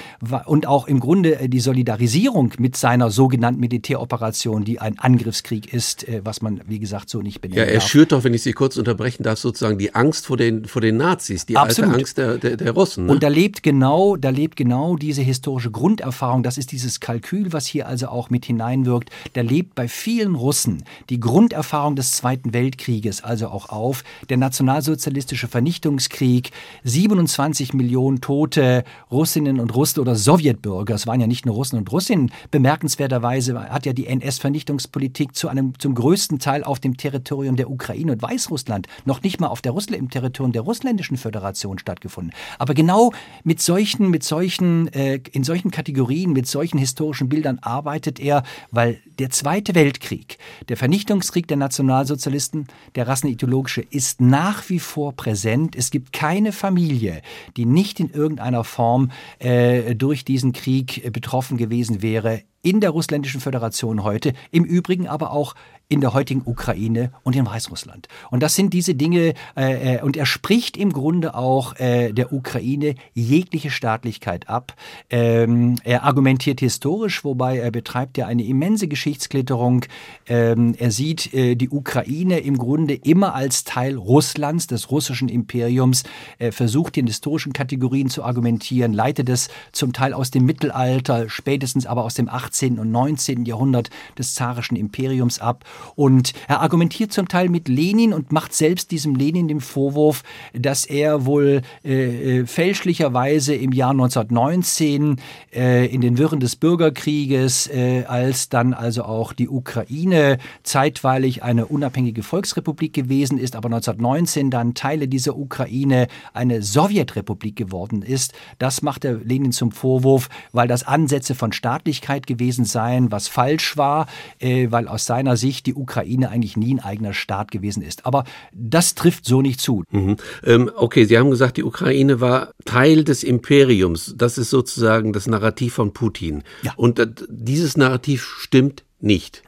und 0.44 0.66
auch 0.66 0.86
im 0.86 1.00
Grunde 1.00 1.40
äh, 1.40 1.48
die 1.48 1.60
Solidarisierung 1.60 2.52
mit 2.58 2.76
seiner 2.76 3.10
sogenannten 3.10 3.60
Militäroperation, 3.60 4.64
die 4.64 4.78
ein 4.78 4.98
Angriffskrieg 4.98 5.72
ist, 5.72 6.06
äh, 6.06 6.20
was 6.22 6.42
man, 6.42 6.60
wie 6.66 6.78
gesagt, 6.78 7.08
so 7.08 7.22
nicht 7.22 7.40
benennen 7.40 7.64
Ja, 7.64 7.64
er 7.64 7.80
schürt 7.80 8.12
doch, 8.12 8.24
wenn 8.24 8.34
ich 8.34 8.42
Sie 8.42 8.52
kurz 8.52 8.76
unterbrechen 8.76 9.22
darf, 9.22 9.38
sozusagen 9.38 9.78
die 9.78 9.94
Angst 9.94 10.26
vor 10.26 10.36
den, 10.36 10.66
vor 10.66 10.82
den 10.82 10.98
Nazis, 10.98 11.46
die 11.46 11.56
Absolut. 11.56 11.90
alte 11.90 12.00
Angst 12.00 12.18
der, 12.18 12.36
der, 12.36 12.56
der 12.58 12.72
Russen. 12.72 13.06
Ne? 13.06 13.12
Und 13.12 13.22
da 13.22 13.28
lebt 13.28 13.62
genau, 13.62 14.16
da 14.16 14.28
lebt 14.28 14.56
genau 14.56 14.96
diese 14.96 15.22
historische 15.22 15.70
Grunderfahrung, 15.70 16.42
das 16.42 16.58
ist 16.58 16.72
dieses 16.72 17.00
Kalkül, 17.00 17.54
was 17.54 17.66
hier 17.66 17.88
also 17.88 18.08
auch 18.08 18.28
mit 18.28 18.44
hineinwirkt, 18.44 19.10
da 19.32 19.40
lebt 19.40 19.74
bei 19.74 19.88
vielen 19.88 20.34
Russen 20.34 20.84
die 21.08 21.20
Grunderfahrung 21.20 21.96
des 21.96 22.12
Zweiten 22.12 22.52
Weltkrieges 22.52 23.24
also 23.24 23.48
auch 23.48 23.70
auf, 23.70 24.04
der 24.28 24.36
nationalsozialistische 24.36 25.48
Vernichtungskrieg, 25.86 26.50
27 26.82 27.72
Millionen 27.72 28.20
Tote 28.20 28.82
Russinnen 29.10 29.60
und 29.60 29.72
Russen 29.74 30.00
oder 30.00 30.16
Sowjetbürger, 30.16 30.94
es 30.94 31.06
waren 31.06 31.20
ja 31.20 31.28
nicht 31.28 31.46
nur 31.46 31.54
Russen 31.54 31.78
und 31.78 31.92
Russinnen, 31.92 32.32
bemerkenswerterweise 32.50 33.70
hat 33.70 33.86
ja 33.86 33.92
die 33.92 34.08
NS-Vernichtungspolitik 34.08 35.36
zu 35.36 35.48
zum 35.78 35.94
größten 35.94 36.40
Teil 36.40 36.64
auf 36.64 36.80
dem 36.80 36.96
Territorium 36.96 37.54
der 37.54 37.70
Ukraine 37.70 38.12
und 38.12 38.22
Weißrussland, 38.22 38.88
noch 39.04 39.22
nicht 39.22 39.40
mal 39.40 39.46
auf 39.46 39.62
der 39.62 39.72
Russland, 39.72 40.00
im 40.00 40.10
Territorium 40.10 40.52
der 40.52 40.62
russländischen 40.62 41.16
Föderation 41.16 41.78
stattgefunden. 41.78 42.32
Aber 42.58 42.74
genau 42.74 43.12
mit 43.44 43.60
solchen, 43.60 44.10
mit 44.10 44.24
solchen, 44.24 44.88
äh, 44.88 45.20
in 45.30 45.44
solchen 45.44 45.70
Kategorien, 45.70 46.32
mit 46.32 46.48
solchen 46.48 46.78
historischen 46.78 47.28
Bildern 47.28 47.60
arbeitet 47.62 48.18
er, 48.18 48.42
weil 48.72 48.98
der 49.20 49.30
Zweite 49.30 49.74
Weltkrieg, 49.74 50.38
der 50.68 50.76
Vernichtungskrieg 50.76 51.46
der 51.46 51.56
Nationalsozialisten, 51.56 52.66
der 52.96 53.06
rassenideologische, 53.06 53.82
ist 53.82 54.20
nach 54.20 54.68
wie 54.68 54.80
vor 54.80 55.12
präsent. 55.12 55.75
Es 55.76 55.90
gibt 55.90 56.12
keine 56.12 56.52
Familie, 56.52 57.22
die 57.56 57.66
nicht 57.66 58.00
in 58.00 58.10
irgendeiner 58.10 58.64
Form 58.64 59.10
äh, 59.38 59.94
durch 59.94 60.24
diesen 60.24 60.52
Krieg 60.52 61.04
äh, 61.04 61.10
betroffen 61.10 61.56
gewesen 61.56 62.02
wäre 62.02 62.42
in 62.62 62.80
der 62.80 62.90
russländischen 62.90 63.40
Föderation 63.40 64.02
heute, 64.02 64.32
im 64.50 64.64
Übrigen 64.64 65.06
aber 65.06 65.30
auch 65.30 65.54
in 65.88 66.00
der 66.00 66.14
heutigen 66.14 66.42
Ukraine 66.44 67.12
und 67.22 67.36
in 67.36 67.46
Weißrussland. 67.46 68.08
Und 68.30 68.42
das 68.42 68.56
sind 68.56 68.74
diese 68.74 68.96
Dinge, 68.96 69.34
äh, 69.56 69.96
äh, 69.96 70.02
und 70.02 70.16
er 70.16 70.26
spricht 70.26 70.76
im 70.76 70.92
Grunde 70.92 71.36
auch 71.36 71.78
äh, 71.78 72.12
der 72.12 72.32
Ukraine 72.32 72.96
jegliche 73.14 73.70
Staatlichkeit 73.70 74.48
ab. 74.48 74.74
Ähm, 75.10 75.76
er 75.84 76.02
argumentiert 76.02 76.58
historisch, 76.58 77.22
wobei 77.24 77.58
er 77.58 77.70
betreibt 77.70 78.18
ja 78.18 78.26
eine 78.26 78.44
immense 78.44 78.88
Geschichtsklitterung. 78.88 79.84
Ähm, 80.26 80.74
er 80.76 80.90
sieht 80.90 81.32
äh, 81.32 81.54
die 81.54 81.70
Ukraine 81.70 82.40
im 82.40 82.58
Grunde 82.58 82.94
immer 82.94 83.34
als 83.34 83.62
Teil 83.62 83.94
Russlands, 83.96 84.66
des 84.66 84.90
russischen 84.90 85.28
Imperiums, 85.28 86.02
er 86.38 86.52
versucht 86.52 86.96
in 86.96 87.06
historischen 87.06 87.52
Kategorien 87.52 88.08
zu 88.08 88.24
argumentieren, 88.24 88.92
leitet 88.92 89.28
es 89.28 89.48
zum 89.70 89.92
Teil 89.92 90.12
aus 90.14 90.32
dem 90.32 90.46
Mittelalter, 90.46 91.28
spätestens 91.28 91.86
aber 91.86 92.02
aus 92.02 92.14
dem 92.14 92.28
18. 92.28 92.80
und 92.80 92.90
19. 92.90 93.44
Jahrhundert 93.44 93.90
des 94.18 94.34
zarischen 94.34 94.76
Imperiums 94.76 95.38
ab 95.38 95.64
und 95.94 96.32
er 96.48 96.60
argumentiert 96.60 97.12
zum 97.12 97.28
Teil 97.28 97.48
mit 97.48 97.68
Lenin 97.68 98.12
und 98.12 98.32
macht 98.32 98.54
selbst 98.54 98.90
diesem 98.90 99.14
Lenin 99.14 99.48
den 99.48 99.60
Vorwurf, 99.60 100.22
dass 100.52 100.84
er 100.84 101.26
wohl 101.26 101.62
äh, 101.84 102.40
äh 102.40 102.46
fälschlicherweise 102.46 103.54
im 103.54 103.72
Jahr 103.72 103.90
1919 103.90 105.16
äh, 105.54 105.86
in 105.86 106.00
den 106.00 106.18
Wirren 106.18 106.40
des 106.40 106.56
Bürgerkrieges, 106.56 107.68
äh, 107.68 108.04
als 108.06 108.48
dann 108.48 108.74
also 108.74 109.04
auch 109.04 109.32
die 109.32 109.48
Ukraine 109.48 110.38
zeitweilig 110.62 111.42
eine 111.42 111.66
unabhängige 111.66 112.22
Volksrepublik 112.22 112.92
gewesen 112.92 113.38
ist, 113.38 113.56
aber 113.56 113.66
1919 113.66 114.50
dann 114.50 114.74
Teile 114.74 115.08
dieser 115.08 115.36
Ukraine 115.36 116.08
eine 116.32 116.62
Sowjetrepublik 116.62 117.56
geworden 117.56 118.02
ist, 118.02 118.32
das 118.58 118.82
macht 118.82 119.04
er 119.04 119.14
Lenin 119.14 119.52
zum 119.52 119.72
Vorwurf, 119.72 120.28
weil 120.52 120.68
das 120.68 120.86
Ansätze 120.86 121.34
von 121.34 121.52
Staatlichkeit 121.52 122.26
gewesen 122.26 122.64
seien, 122.64 123.12
was 123.12 123.28
falsch 123.28 123.76
war, 123.76 124.06
äh, 124.38 124.68
weil 124.70 124.88
aus 124.88 125.06
seiner 125.06 125.36
Sicht 125.36 125.65
die 125.66 125.74
Ukraine 125.74 126.30
eigentlich 126.30 126.56
nie 126.56 126.74
ein 126.74 126.80
eigener 126.80 127.12
Staat 127.12 127.50
gewesen 127.50 127.82
ist. 127.82 128.06
Aber 128.06 128.24
das 128.52 128.94
trifft 128.94 129.24
so 129.24 129.42
nicht 129.42 129.60
zu. 129.60 129.84
Mhm. 129.90 130.16
Ähm, 130.44 130.70
okay, 130.74 131.04
Sie 131.04 131.18
haben 131.18 131.30
gesagt, 131.30 131.56
die 131.56 131.64
Ukraine 131.64 132.20
war 132.20 132.52
Teil 132.64 133.04
des 133.04 133.24
Imperiums. 133.24 134.14
Das 134.16 134.38
ist 134.38 134.50
sozusagen 134.50 135.12
das 135.12 135.26
Narrativ 135.26 135.74
von 135.74 135.92
Putin. 135.92 136.42
Ja. 136.62 136.72
Und 136.76 136.98
äh, 136.98 137.06
dieses 137.28 137.76
Narrativ 137.76 138.24
stimmt 138.24 138.84
nicht. 139.00 139.42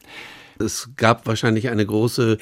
Es 0.60 0.90
gab 0.96 1.26
wahrscheinlich 1.26 1.68
eine 1.68 1.84
große 1.84 2.36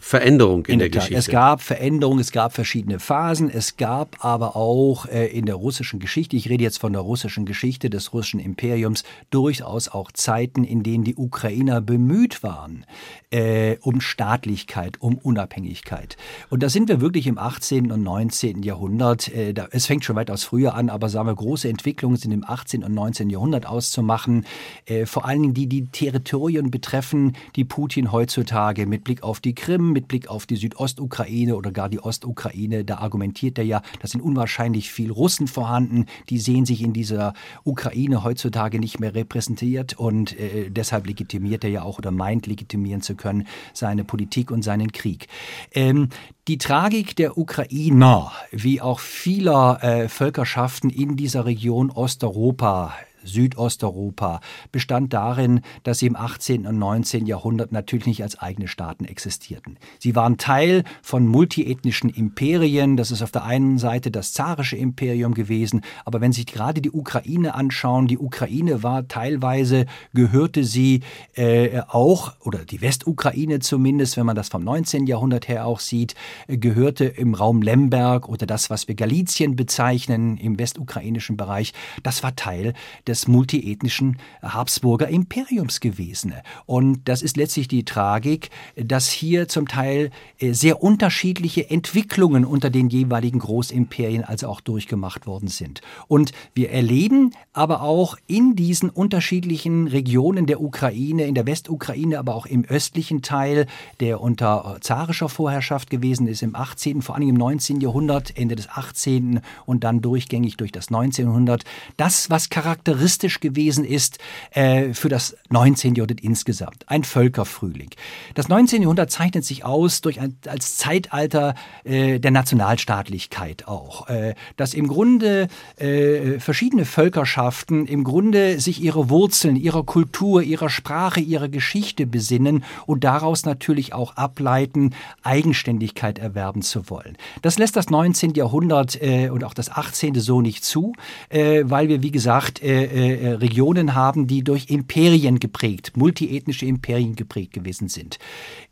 Veränderung 0.00 0.66
in, 0.66 0.74
in 0.74 0.78
der, 0.78 0.88
der 0.88 1.00
Geschichte. 1.00 1.18
Es 1.18 1.28
gab 1.28 1.62
Veränderungen, 1.62 2.20
es 2.20 2.32
gab 2.32 2.52
verschiedene 2.54 2.98
Phasen, 2.98 3.50
es 3.50 3.76
gab 3.76 4.24
aber 4.24 4.56
auch 4.56 5.06
äh, 5.06 5.26
in 5.26 5.46
der 5.46 5.54
russischen 5.54 6.00
Geschichte, 6.00 6.36
ich 6.36 6.48
rede 6.48 6.64
jetzt 6.64 6.78
von 6.78 6.92
der 6.92 7.02
russischen 7.02 7.44
Geschichte 7.44 7.90
des 7.90 8.12
russischen 8.12 8.40
Imperiums, 8.40 9.04
durchaus 9.30 9.88
auch 9.88 10.12
Zeiten, 10.12 10.64
in 10.64 10.82
denen 10.82 11.04
die 11.04 11.16
Ukrainer 11.16 11.80
bemüht 11.80 12.42
waren 12.42 12.84
äh, 13.30 13.76
um 13.82 14.00
Staatlichkeit, 14.00 15.00
um 15.00 15.18
Unabhängigkeit. 15.18 16.16
Und 16.50 16.62
da 16.62 16.68
sind 16.68 16.88
wir 16.88 17.00
wirklich 17.00 17.26
im 17.26 17.38
18. 17.38 17.92
und 17.92 18.02
19. 18.02 18.62
Jahrhundert. 18.62 19.28
Äh, 19.34 19.52
da, 19.52 19.68
es 19.70 19.86
fängt 19.86 20.04
schon 20.04 20.16
weitaus 20.16 20.44
früher 20.44 20.74
an, 20.74 20.88
aber 20.88 21.08
sagen 21.08 21.28
wir, 21.28 21.34
große 21.34 21.68
Entwicklungen 21.68 22.16
sind 22.16 22.32
im 22.32 22.44
18. 22.44 22.84
und 22.84 22.94
19. 22.94 23.30
Jahrhundert 23.30 23.66
auszumachen. 23.66 24.46
Äh, 24.86 25.06
vor 25.06 25.26
allen 25.26 25.42
Dingen 25.42 25.54
die, 25.54 25.66
die 25.66 25.86
Territorien 25.86 26.70
betreffen, 26.70 27.36
die 27.56 27.57
Putin 27.64 28.12
heutzutage 28.12 28.86
mit 28.86 29.04
Blick 29.04 29.22
auf 29.22 29.40
die 29.40 29.54
Krim, 29.54 29.92
mit 29.92 30.08
Blick 30.08 30.28
auf 30.28 30.46
die 30.46 30.56
Südostukraine 30.56 31.56
oder 31.56 31.70
gar 31.70 31.88
die 31.88 32.00
Ostukraine, 32.00 32.84
da 32.84 32.98
argumentiert 32.98 33.58
er 33.58 33.64
ja, 33.64 33.82
da 34.00 34.08
sind 34.08 34.20
unwahrscheinlich 34.20 34.90
viel 34.90 35.10
Russen 35.10 35.46
vorhanden, 35.46 36.06
die 36.28 36.38
sehen 36.38 36.66
sich 36.66 36.82
in 36.82 36.92
dieser 36.92 37.34
Ukraine 37.64 38.24
heutzutage 38.24 38.78
nicht 38.78 39.00
mehr 39.00 39.14
repräsentiert 39.14 39.98
und 39.98 40.38
äh, 40.38 40.70
deshalb 40.70 41.06
legitimiert 41.06 41.64
er 41.64 41.70
ja 41.70 41.82
auch 41.82 41.98
oder 41.98 42.10
meint 42.10 42.46
legitimieren 42.46 43.02
zu 43.02 43.14
können, 43.14 43.46
seine 43.72 44.04
Politik 44.04 44.50
und 44.50 44.62
seinen 44.62 44.92
Krieg. 44.92 45.28
Ähm, 45.72 46.08
die 46.48 46.58
Tragik 46.58 47.14
der 47.16 47.36
Ukrainer, 47.36 48.32
wie 48.50 48.80
auch 48.80 49.00
vieler 49.00 49.82
äh, 49.82 50.08
Völkerschaften 50.08 50.90
in 50.90 51.16
dieser 51.16 51.44
Region 51.44 51.90
Osteuropa, 51.90 52.94
Südosteuropa 53.28 54.40
bestand 54.72 55.12
darin, 55.12 55.60
dass 55.82 55.98
sie 55.98 56.06
im 56.06 56.16
18. 56.16 56.66
und 56.66 56.78
19. 56.78 57.26
Jahrhundert 57.26 57.72
natürlich 57.72 58.06
nicht 58.06 58.22
als 58.22 58.38
eigene 58.38 58.68
Staaten 58.68 59.04
existierten. 59.04 59.78
Sie 59.98 60.16
waren 60.16 60.38
Teil 60.38 60.84
von 61.02 61.26
multiethnischen 61.26 62.10
Imperien. 62.10 62.96
Das 62.96 63.10
ist 63.10 63.22
auf 63.22 63.32
der 63.32 63.44
einen 63.44 63.78
Seite 63.78 64.10
das 64.10 64.32
zarische 64.32 64.76
Imperium 64.76 65.34
gewesen, 65.34 65.82
aber 66.04 66.20
wenn 66.20 66.32
Sie 66.32 66.38
sich 66.38 66.46
gerade 66.46 66.80
die 66.80 66.92
Ukraine 66.92 67.54
anschauen, 67.54 68.06
die 68.06 68.18
Ukraine 68.18 68.82
war 68.82 69.08
teilweise, 69.08 69.86
gehörte 70.14 70.64
sie 70.64 71.00
äh, 71.34 71.80
auch, 71.88 72.34
oder 72.40 72.64
die 72.64 72.80
Westukraine 72.80 73.58
zumindest, 73.58 74.16
wenn 74.16 74.26
man 74.26 74.36
das 74.36 74.48
vom 74.48 74.62
19. 74.62 75.06
Jahrhundert 75.06 75.48
her 75.48 75.66
auch 75.66 75.80
sieht, 75.80 76.14
äh, 76.46 76.56
gehörte 76.56 77.04
im 77.04 77.34
Raum 77.34 77.60
Lemberg 77.60 78.28
oder 78.28 78.46
das, 78.46 78.70
was 78.70 78.86
wir 78.86 78.94
Galizien 78.94 79.56
bezeichnen, 79.56 80.36
im 80.36 80.58
westukrainischen 80.58 81.36
Bereich, 81.36 81.72
das 82.02 82.22
war 82.22 82.36
Teil 82.36 82.74
des 83.06 83.17
multiethnischen 83.26 84.18
Habsburger 84.42 85.08
Imperiums 85.08 85.80
gewesen. 85.80 86.34
Und 86.66 87.08
das 87.08 87.22
ist 87.22 87.36
letztlich 87.36 87.66
die 87.66 87.84
Tragik, 87.84 88.50
dass 88.76 89.08
hier 89.08 89.48
zum 89.48 89.66
Teil 89.66 90.10
äh, 90.38 90.52
sehr 90.52 90.82
unterschiedliche 90.82 91.70
Entwicklungen 91.70 92.44
unter 92.44 92.70
den 92.70 92.88
jeweiligen 92.88 93.38
Großimperien 93.40 94.24
also 94.24 94.48
auch 94.48 94.60
durchgemacht 94.60 95.26
worden 95.26 95.48
sind. 95.48 95.80
Und 96.06 96.32
wir 96.54 96.70
erleben 96.70 97.32
aber 97.52 97.82
auch 97.82 98.16
in 98.26 98.54
diesen 98.54 98.90
unterschiedlichen 98.90 99.88
Regionen 99.88 100.46
der 100.46 100.60
Ukraine, 100.60 101.24
in 101.24 101.34
der 101.34 101.46
Westukraine, 101.46 102.18
aber 102.18 102.34
auch 102.34 102.46
im 102.46 102.64
östlichen 102.64 103.22
Teil, 103.22 103.66
der 104.00 104.20
unter 104.20 104.78
zarischer 104.80 105.28
Vorherrschaft 105.28 105.90
gewesen 105.90 106.28
ist 106.28 106.42
im 106.42 106.54
18., 106.54 107.02
vor 107.02 107.14
allem 107.16 107.30
im 107.30 107.34
19. 107.34 107.80
Jahrhundert, 107.80 108.36
Ende 108.36 108.54
des 108.54 108.68
18. 108.68 109.40
und 109.66 109.84
dann 109.84 110.00
durchgängig 110.00 110.56
durch 110.56 110.72
das 110.72 110.90
19. 110.90 111.26
Jahrhundert, 111.26 111.64
das, 111.96 112.30
was 112.30 112.50
charakteristisch 112.50 112.97
charakteristisch 112.98 113.40
gewesen 113.40 113.84
ist 113.84 114.18
äh, 114.50 114.92
für 114.92 115.08
das 115.08 115.36
19. 115.50 115.94
Jahrhundert 115.94 116.20
insgesamt. 116.20 116.84
Ein 116.88 117.04
Völkerfrühling. 117.04 117.90
Das 118.34 118.48
19. 118.48 118.82
Jahrhundert 118.82 119.10
zeichnet 119.10 119.44
sich 119.44 119.64
aus 119.64 120.00
durch 120.00 120.20
ein, 120.20 120.36
als 120.46 120.76
Zeitalter 120.76 121.54
äh, 121.84 122.18
der 122.18 122.30
Nationalstaatlichkeit 122.30 123.68
auch, 123.68 124.08
äh, 124.08 124.34
dass 124.56 124.74
im 124.74 124.88
Grunde 124.88 125.48
äh, 125.76 126.40
verschiedene 126.40 126.84
Völkerschaften 126.84 127.86
im 127.86 128.04
Grunde 128.04 128.60
sich 128.60 128.82
ihre 128.82 129.08
Wurzeln, 129.10 129.56
ihrer 129.56 129.84
Kultur, 129.84 130.42
ihrer 130.42 130.70
Sprache, 130.70 131.20
ihrer 131.20 131.48
Geschichte 131.48 132.06
besinnen 132.06 132.64
und 132.86 133.04
daraus 133.04 133.44
natürlich 133.44 133.92
auch 133.92 134.16
ableiten, 134.16 134.94
Eigenständigkeit 135.22 136.18
erwerben 136.18 136.62
zu 136.62 136.90
wollen. 136.90 137.16
Das 137.42 137.58
lässt 137.58 137.76
das 137.76 137.90
19. 137.90 138.34
Jahrhundert 138.34 139.00
äh, 139.00 139.30
und 139.30 139.44
auch 139.44 139.54
das 139.54 139.70
18. 139.70 140.14
so 140.16 140.40
nicht 140.40 140.64
zu, 140.64 140.94
äh, 141.28 141.62
weil 141.64 141.88
wir, 141.88 142.02
wie 142.02 142.10
gesagt, 142.10 142.60
äh, 142.88 143.14
äh, 143.14 143.32
Regionen 143.34 143.94
haben, 143.94 144.26
die 144.26 144.42
durch 144.42 144.70
Imperien 144.70 145.38
geprägt, 145.40 145.92
multiethnische 145.96 146.66
Imperien 146.66 147.16
geprägt 147.16 147.52
gewesen 147.52 147.88
sind. 147.88 148.18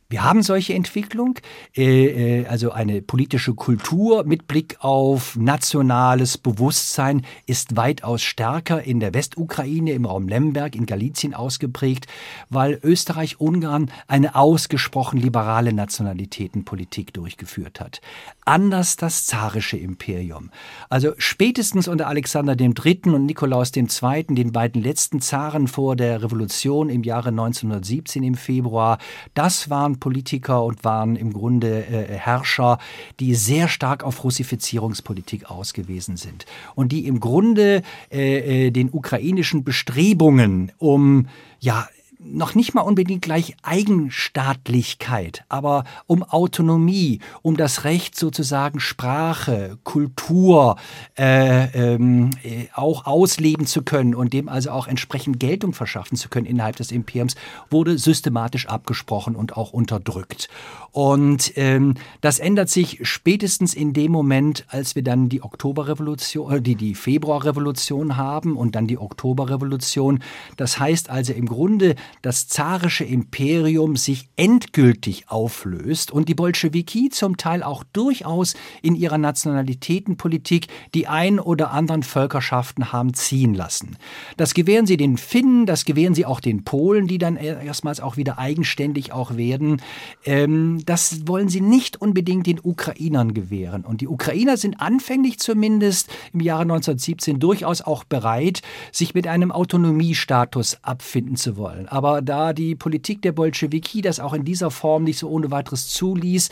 Wir 0.08 0.22
haben 0.22 0.44
solche 0.44 0.72
Entwicklung, 0.72 1.40
äh, 1.76 2.42
äh, 2.42 2.46
also 2.46 2.70
eine 2.70 3.02
politische 3.02 3.54
Kultur 3.54 4.22
mit 4.24 4.46
Blick 4.46 4.76
auf 4.78 5.34
nationales 5.34 6.38
Bewusstsein 6.38 7.22
ist 7.46 7.76
weitaus 7.76 8.22
stärker 8.22 8.84
in 8.84 9.00
der 9.00 9.14
Westukraine, 9.14 9.90
im 9.90 10.04
Raum 10.04 10.28
Lemberg, 10.28 10.76
in 10.76 10.86
Galizien 10.86 11.34
ausgeprägt, 11.34 12.06
weil 12.50 12.78
Österreich-Ungarn 12.84 13.90
eine 14.06 14.36
ausgesprochen 14.36 15.18
liberale 15.18 15.72
Nationalitätenpolitik 15.72 17.12
durchgeführt 17.12 17.80
hat. 17.80 18.00
Anders 18.44 18.94
das 18.94 19.26
zarische 19.26 19.76
Imperium. 19.76 20.50
Also 20.88 21.14
spätestens 21.18 21.88
unter 21.88 22.06
Alexander 22.06 22.56
III. 22.56 23.00
und 23.06 23.26
Nikolaus 23.26 23.72
II., 23.74 24.24
den 24.28 24.52
beiden 24.52 24.82
letzten 24.82 25.20
Zaren 25.20 25.66
vor 25.66 25.96
der 25.96 26.22
Revolution 26.22 26.90
im 26.90 27.02
Jahre 27.02 27.30
1917 27.30 28.22
im 28.22 28.36
Februar, 28.36 28.98
das 29.34 29.68
waren 29.68 29.95
Politiker 29.96 30.64
und 30.64 30.84
waren 30.84 31.16
im 31.16 31.32
Grunde 31.32 31.84
äh, 31.86 32.14
Herrscher, 32.14 32.78
die 33.20 33.34
sehr 33.34 33.68
stark 33.68 34.04
auf 34.04 34.24
Russifizierungspolitik 34.24 35.50
ausgewiesen 35.50 36.16
sind 36.16 36.46
und 36.74 36.92
die 36.92 37.06
im 37.06 37.20
Grunde 37.20 37.82
äh, 38.10 38.66
äh 38.66 38.70
den 38.70 38.90
ukrainischen 38.92 39.64
Bestrebungen 39.64 40.72
um 40.78 41.28
ja 41.60 41.88
noch 42.18 42.54
nicht 42.54 42.74
mal 42.74 42.82
unbedingt 42.82 43.22
gleich 43.22 43.56
Eigenstaatlichkeit, 43.62 45.44
aber 45.48 45.84
um 46.06 46.22
Autonomie, 46.22 47.20
um 47.42 47.56
das 47.56 47.84
Recht 47.84 48.18
sozusagen 48.18 48.80
Sprache, 48.80 49.78
Kultur 49.84 50.76
äh, 51.18 51.94
ähm, 51.94 52.30
äh, 52.42 52.66
auch 52.74 53.06
ausleben 53.06 53.66
zu 53.66 53.82
können 53.82 54.14
und 54.14 54.32
dem 54.32 54.48
also 54.48 54.70
auch 54.70 54.86
entsprechend 54.86 55.40
Geltung 55.40 55.72
verschaffen 55.72 56.16
zu 56.16 56.28
können 56.28 56.46
innerhalb 56.46 56.76
des 56.76 56.90
Imperiums, 56.90 57.36
wurde 57.70 57.98
systematisch 57.98 58.66
abgesprochen 58.66 59.36
und 59.36 59.56
auch 59.56 59.72
unterdrückt. 59.72 60.48
Und 60.96 61.52
ähm, 61.56 61.92
das 62.22 62.38
ändert 62.38 62.70
sich 62.70 63.00
spätestens 63.02 63.74
in 63.74 63.92
dem 63.92 64.10
Moment, 64.10 64.64
als 64.68 64.94
wir 64.94 65.02
dann 65.02 65.28
die 65.28 65.42
Oktoberrevolution, 65.42 66.50
äh, 66.50 66.62
die, 66.62 66.74
die 66.74 66.94
Februarrevolution 66.94 68.16
haben 68.16 68.56
und 68.56 68.74
dann 68.74 68.86
die 68.86 68.96
Oktoberrevolution. 68.96 70.20
Das 70.56 70.80
heißt 70.80 71.10
also 71.10 71.34
im 71.34 71.44
Grunde, 71.44 71.96
das 72.22 72.48
zarische 72.48 73.04
Imperium 73.04 73.96
sich 73.96 74.30
endgültig 74.36 75.28
auflöst 75.28 76.12
und 76.12 76.30
die 76.30 76.34
Bolschewiki 76.34 77.10
zum 77.10 77.36
Teil 77.36 77.62
auch 77.62 77.84
durchaus 77.92 78.54
in 78.80 78.94
ihrer 78.94 79.18
Nationalitätenpolitik 79.18 80.68
die 80.94 81.08
ein 81.08 81.38
oder 81.38 81.72
anderen 81.72 82.04
Völkerschaften 82.04 82.90
haben 82.94 83.12
ziehen 83.12 83.52
lassen. 83.52 83.98
Das 84.38 84.54
gewähren 84.54 84.86
sie 84.86 84.96
den 84.96 85.18
Finnen, 85.18 85.66
das 85.66 85.84
gewähren 85.84 86.14
sie 86.14 86.24
auch 86.24 86.40
den 86.40 86.64
Polen, 86.64 87.06
die 87.06 87.18
dann 87.18 87.36
erstmals 87.36 88.00
auch 88.00 88.16
wieder 88.16 88.38
eigenständig 88.38 89.12
auch 89.12 89.36
werden. 89.36 89.82
Ähm, 90.24 90.84
das 90.86 91.26
wollen 91.26 91.48
sie 91.48 91.60
nicht 91.60 92.00
unbedingt 92.00 92.46
den 92.46 92.60
Ukrainern 92.62 93.34
gewähren. 93.34 93.84
Und 93.84 94.00
die 94.00 94.08
Ukrainer 94.08 94.56
sind 94.56 94.80
anfänglich 94.80 95.38
zumindest 95.38 96.08
im 96.32 96.40
Jahre 96.40 96.62
1917 96.62 97.38
durchaus 97.38 97.82
auch 97.82 98.04
bereit, 98.04 98.62
sich 98.92 99.14
mit 99.14 99.26
einem 99.26 99.52
Autonomiestatus 99.52 100.78
abfinden 100.82 101.36
zu 101.36 101.56
wollen. 101.56 101.88
Aber 101.88 102.22
da 102.22 102.52
die 102.52 102.74
Politik 102.74 103.22
der 103.22 103.32
Bolschewiki 103.32 104.00
das 104.00 104.20
auch 104.20 104.32
in 104.32 104.44
dieser 104.44 104.70
Form 104.70 105.04
nicht 105.04 105.18
so 105.18 105.28
ohne 105.28 105.50
weiteres 105.50 105.88
zuließ, 105.88 106.48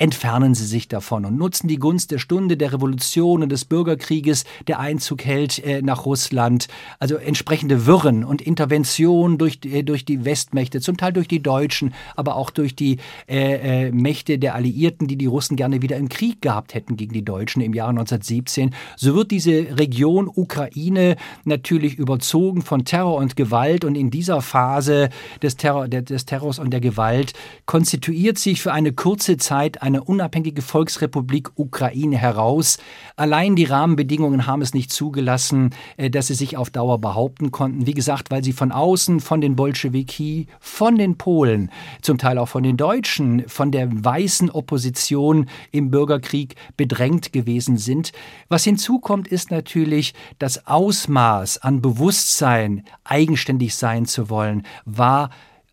entfernen 0.00 0.54
sie 0.54 0.64
sich 0.64 0.88
davon 0.88 1.26
und 1.26 1.36
nutzen 1.36 1.68
die 1.68 1.76
Gunst 1.76 2.10
der 2.10 2.18
Stunde 2.18 2.56
der 2.56 2.72
Revolution 2.72 3.42
und 3.42 3.52
des 3.52 3.66
Bürgerkrieges, 3.66 4.44
der 4.66 4.80
Einzug 4.80 5.24
hält 5.24 5.58
äh, 5.58 5.82
nach 5.82 6.06
Russland. 6.06 6.68
Also 6.98 7.16
entsprechende 7.16 7.84
Wirren 7.84 8.24
und 8.24 8.40
Interventionen 8.40 9.36
durch, 9.36 9.58
äh, 9.64 9.82
durch 9.82 10.06
die 10.06 10.24
Westmächte, 10.24 10.80
zum 10.80 10.96
Teil 10.96 11.12
durch 11.12 11.28
die 11.28 11.42
Deutschen, 11.42 11.92
aber 12.16 12.36
auch 12.36 12.48
durch 12.48 12.74
die 12.74 12.96
äh, 13.28 13.88
äh, 13.88 13.92
Mächte 13.92 14.38
der 14.38 14.54
Alliierten, 14.54 15.06
die 15.06 15.16
die 15.16 15.26
Russen 15.26 15.56
gerne 15.56 15.82
wieder 15.82 15.98
im 15.98 16.08
Krieg 16.08 16.40
gehabt 16.40 16.72
hätten 16.72 16.96
gegen 16.96 17.12
die 17.12 17.24
Deutschen 17.24 17.60
im 17.60 17.74
Jahre 17.74 17.90
1917. 17.90 18.74
So 18.96 19.14
wird 19.14 19.30
diese 19.30 19.78
Region 19.78 20.30
Ukraine 20.34 21.16
natürlich 21.44 21.96
überzogen 21.98 22.62
von 22.62 22.86
Terror 22.86 23.16
und 23.16 23.36
Gewalt 23.36 23.84
und 23.84 23.96
in 23.96 24.10
dieser 24.10 24.40
Phase 24.40 25.10
des, 25.42 25.58
Terror, 25.58 25.88
des 25.88 26.24
Terrors 26.24 26.58
und 26.58 26.70
der 26.70 26.80
Gewalt 26.80 27.34
konstituiert 27.66 28.38
sich 28.38 28.62
für 28.62 28.72
eine 28.72 28.94
kurze 28.94 29.36
Zeit 29.36 29.82
ein 29.82 29.89
eine 29.90 30.04
unabhängige 30.04 30.62
Volksrepublik 30.62 31.50
Ukraine 31.56 32.16
heraus. 32.16 32.78
Allein 33.16 33.56
die 33.56 33.64
Rahmenbedingungen 33.64 34.46
haben 34.46 34.62
es 34.62 34.74
nicht 34.74 34.92
zugelassen, 34.92 35.70
äh, 35.96 36.10
dass 36.10 36.28
sie 36.28 36.34
sich 36.34 36.56
auf 36.56 36.70
Dauer 36.70 36.98
behaupten 37.00 37.50
konnten. 37.50 37.86
Wie 37.86 37.94
gesagt, 37.94 38.30
weil 38.30 38.42
sie 38.42 38.52
von 38.52 38.72
außen, 38.72 39.20
von 39.20 39.40
den 39.40 39.56
Bolschewiki, 39.56 40.46
von 40.58 40.96
den 40.96 41.18
Polen, 41.18 41.70
zum 42.02 42.18
Teil 42.18 42.38
auch 42.38 42.48
von 42.48 42.62
den 42.62 42.76
Deutschen, 42.76 43.48
von 43.48 43.70
der 43.70 43.88
weißen 43.92 44.50
Opposition 44.50 45.48
im 45.72 45.90
Bürgerkrieg 45.90 46.54
bedrängt 46.76 47.32
gewesen 47.32 47.76
sind. 47.76 48.12
Was 48.48 48.64
hinzukommt, 48.64 49.28
ist 49.28 49.50
natürlich 49.50 50.14
das 50.38 50.66
Ausmaß 50.66 51.58
an 51.58 51.82
Bewusstsein, 51.82 52.84
eigenständig 53.04 53.74
sein 53.74 54.06
zu 54.06 54.30
wollen, 54.30 54.64
war 54.84 55.30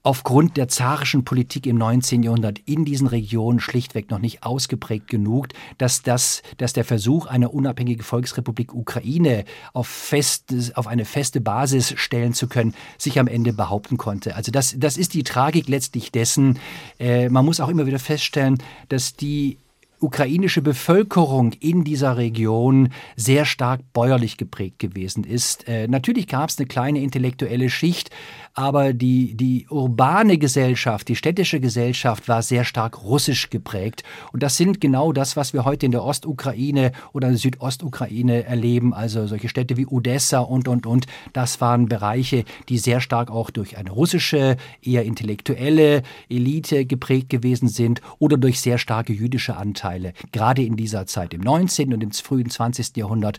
aufgrund 0.08 0.56
der 0.56 0.70
zarischen 0.70 1.26
Politik 1.26 1.66
im 1.66 1.78
19. 1.78 2.24
Jahrhundert 2.24 2.60
in 2.60 2.86
diesen 2.86 3.08
Regionen 3.08 3.60
schlichtweg 3.60 4.10
noch 4.10 4.20
nicht 4.20 4.42
ausgeprägt 4.42 5.10
genug, 5.10 5.50
dass, 5.78 6.02
das, 6.02 6.44
dass 6.56 6.72
der 6.72 6.86
Versuch, 6.86 7.26
eine 7.26 7.50
unabhängige 7.50 8.04
Volksrepublik 8.04 8.74
Ukraine 8.74 9.44
auf, 9.74 9.90
fest, 9.90 10.46
auf 10.76 10.88
eine 10.88 11.04
feste 11.04 11.42
Basis 11.42 11.94
stellen 11.98 12.32
zu 12.34 12.48
können, 12.48 12.74
sich 12.98 13.20
am 13.20 13.28
Ende 13.28 13.52
behaupten 13.52 13.98
konnte. 13.98 14.38
Also 14.38 14.50
das, 14.50 14.76
das 14.78 14.96
ist 14.96 15.14
die 15.14 15.24
Tragik 15.24 15.68
letztlich 15.68 16.10
dessen. 16.10 16.58
Äh, 17.02 17.28
man 17.28 17.44
muss 17.44 17.60
auch 17.60 17.68
immer 17.68 17.86
wieder 17.86 18.00
feststellen, 18.00 18.60
dass 18.88 19.18
die 19.18 19.58
ukrainische 20.00 20.62
Bevölkerung 20.62 21.54
in 21.54 21.84
dieser 21.84 22.18
Region 22.18 22.90
sehr 23.16 23.46
stark 23.46 23.82
bäuerlich 23.94 24.38
geprägt 24.38 24.80
gewesen 24.80 25.24
ist. 25.24 25.68
Äh, 25.68 25.88
natürlich 25.88 26.28
gab 26.28 26.50
es 26.50 26.60
eine 26.60 26.68
kleine 26.68 27.02
intellektuelle 27.02 27.70
Schicht, 27.70 28.12
aber 28.58 28.92
die, 28.92 29.36
die 29.36 29.68
urbane 29.70 30.40
Gesellschaft, 30.40 31.10
die 31.10 31.16
städtische 31.16 31.60
Gesellschaft 31.60 32.28
war 32.28 32.42
sehr 32.42 32.64
stark 32.64 33.04
russisch 33.04 33.52
geprägt. 33.52 34.02
Und 34.34 34.42
das 34.42 34.58
sind 34.58 34.82
genau 34.82 35.14
das, 35.14 35.38
was 35.38 35.54
wir 35.54 35.64
heute 35.64 35.86
in 35.86 35.92
der 35.92 36.04
Ostukraine 36.04 36.92
oder 37.14 37.32
Südostukraine 37.38 38.46
erleben, 38.46 38.96
also 38.96 39.28
solche 39.28 39.48
Städte 39.48 39.78
wie 39.78 39.86
Odessa 39.86 40.40
und, 40.40 40.68
und, 40.68 40.88
und. 40.88 41.06
Das 41.34 41.62
waren 41.62 41.88
Bereiche, 41.88 42.46
die 42.68 42.80
sehr 42.80 43.00
stark 43.00 43.30
auch 43.30 43.52
durch 43.52 43.78
eine 43.78 43.92
russische, 43.92 44.58
eher 44.82 45.06
intellektuelle 45.06 46.02
Elite 46.28 46.88
geprägt 46.88 47.30
gewesen 47.30 47.68
sind 47.68 48.02
oder 48.18 48.38
durch 48.38 48.60
sehr 48.60 48.80
starke 48.80 49.14
jüdische 49.14 49.56
Anteile. 49.56 50.14
Gerade 50.32 50.64
in 50.64 50.78
dieser 50.78 51.06
Zeit, 51.06 51.36
im 51.36 51.42
19. 51.42 51.94
und 51.94 52.02
im 52.02 52.12
frühen 52.12 52.50
20. 52.50 52.98
Jahrhundert, 52.98 53.38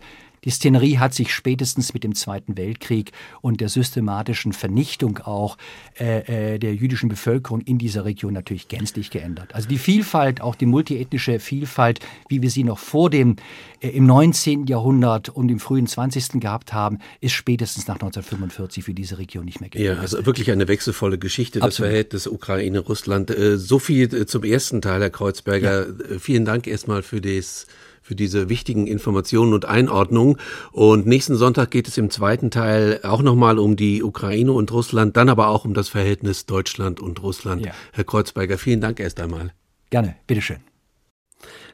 die 0.48 0.52
Szenerie 0.52 0.96
hat 0.96 1.12
sich 1.12 1.34
spätestens 1.34 1.92
mit 1.92 2.04
dem 2.04 2.14
Zweiten 2.14 2.56
Weltkrieg 2.56 3.12
und 3.42 3.60
der 3.60 3.68
systematischen 3.68 4.54
Vernichtung 4.54 5.18
auch 5.18 5.58
äh, 6.00 6.54
äh, 6.54 6.58
der 6.58 6.74
jüdischen 6.74 7.10
Bevölkerung 7.10 7.60
in 7.60 7.76
dieser 7.76 8.06
Region 8.06 8.32
natürlich 8.32 8.68
gänzlich 8.68 9.10
geändert. 9.10 9.54
Also 9.54 9.68
die 9.68 9.76
Vielfalt, 9.76 10.40
auch 10.40 10.54
die 10.54 10.64
multiethnische 10.64 11.38
Vielfalt, 11.38 12.00
wie 12.30 12.40
wir 12.40 12.48
sie 12.48 12.64
noch 12.64 12.78
vor 12.78 13.10
dem 13.10 13.36
äh, 13.80 13.90
im 13.90 14.06
19. 14.06 14.64
Jahrhundert 14.64 15.28
und 15.28 15.50
im 15.50 15.60
frühen 15.60 15.86
20. 15.86 16.40
gehabt 16.40 16.72
haben, 16.72 17.00
ist 17.20 17.32
spätestens 17.32 17.86
nach 17.86 17.96
1945 17.96 18.84
für 18.84 18.94
diese 18.94 19.18
Region 19.18 19.44
nicht 19.44 19.60
mehr 19.60 19.68
gegeben. 19.68 19.96
Ja, 19.96 20.00
also 20.00 20.24
wirklich 20.24 20.50
eine 20.50 20.66
wechselvolle 20.66 21.18
Geschichte, 21.18 21.58
das 21.58 21.66
Absolut. 21.66 21.90
Verhältnis 21.90 22.26
Ukraine-Russland. 22.26 23.28
Äh, 23.32 23.58
so 23.58 23.78
viel 23.78 24.14
äh, 24.14 24.24
zum 24.24 24.44
ersten 24.44 24.80
Teil, 24.80 25.02
Herr 25.02 25.10
Kreuzberger. 25.10 25.88
Ja. 25.88 26.18
Vielen 26.18 26.46
Dank 26.46 26.66
erstmal 26.66 27.02
für 27.02 27.20
das 27.20 27.66
für 28.08 28.14
diese 28.14 28.48
wichtigen 28.48 28.86
Informationen 28.86 29.52
und 29.52 29.66
Einordnungen. 29.66 30.38
Und 30.72 31.06
nächsten 31.06 31.36
Sonntag 31.36 31.70
geht 31.70 31.88
es 31.88 31.98
im 31.98 32.08
zweiten 32.08 32.50
Teil 32.50 33.00
auch 33.02 33.20
nochmal 33.20 33.58
um 33.58 33.76
die 33.76 34.02
Ukraine 34.02 34.52
und 34.52 34.72
Russland, 34.72 35.18
dann 35.18 35.28
aber 35.28 35.48
auch 35.48 35.66
um 35.66 35.74
das 35.74 35.90
Verhältnis 35.90 36.46
Deutschland 36.46 37.00
und 37.00 37.22
Russland. 37.22 37.66
Ja. 37.66 37.72
Herr 37.92 38.04
Kreuzberger, 38.04 38.56
vielen 38.56 38.80
Dank 38.80 38.98
erst 38.98 39.20
einmal. 39.20 39.52
Gerne, 39.90 40.16
bitteschön. 40.26 40.56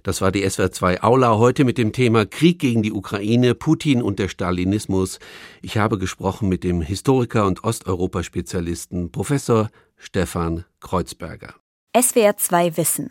Das 0.03 0.21
war 0.23 0.33
die 0.33 0.43
SWR 0.43 0.73
2 0.73 1.05
Aula 1.05 1.39
heute 1.39 1.65
mit 1.65 1.79
dem 1.79 1.93
Thema 1.93 2.27
Krieg 2.27 2.59
gegen 2.59 2.83
die 2.83 2.93
Ukraine, 2.93 3.55
Putin 3.55 4.03
und 4.03 4.19
der 4.19 4.29
Stalinismus. 4.29 5.21
Ich 5.63 5.79
habe 5.79 5.99
gesprochen 5.99 6.49
mit 6.49 6.65
dem 6.65 6.83
Historiker 6.83 7.47
und 7.47 7.63
Osteuropaspezialisten 7.63 9.13
Professor 9.13 9.71
Stefan 9.97 10.65
Kreuzberger. 10.81 11.55
SWR 11.97 12.37
2 12.37 12.77
Wissen 12.77 13.11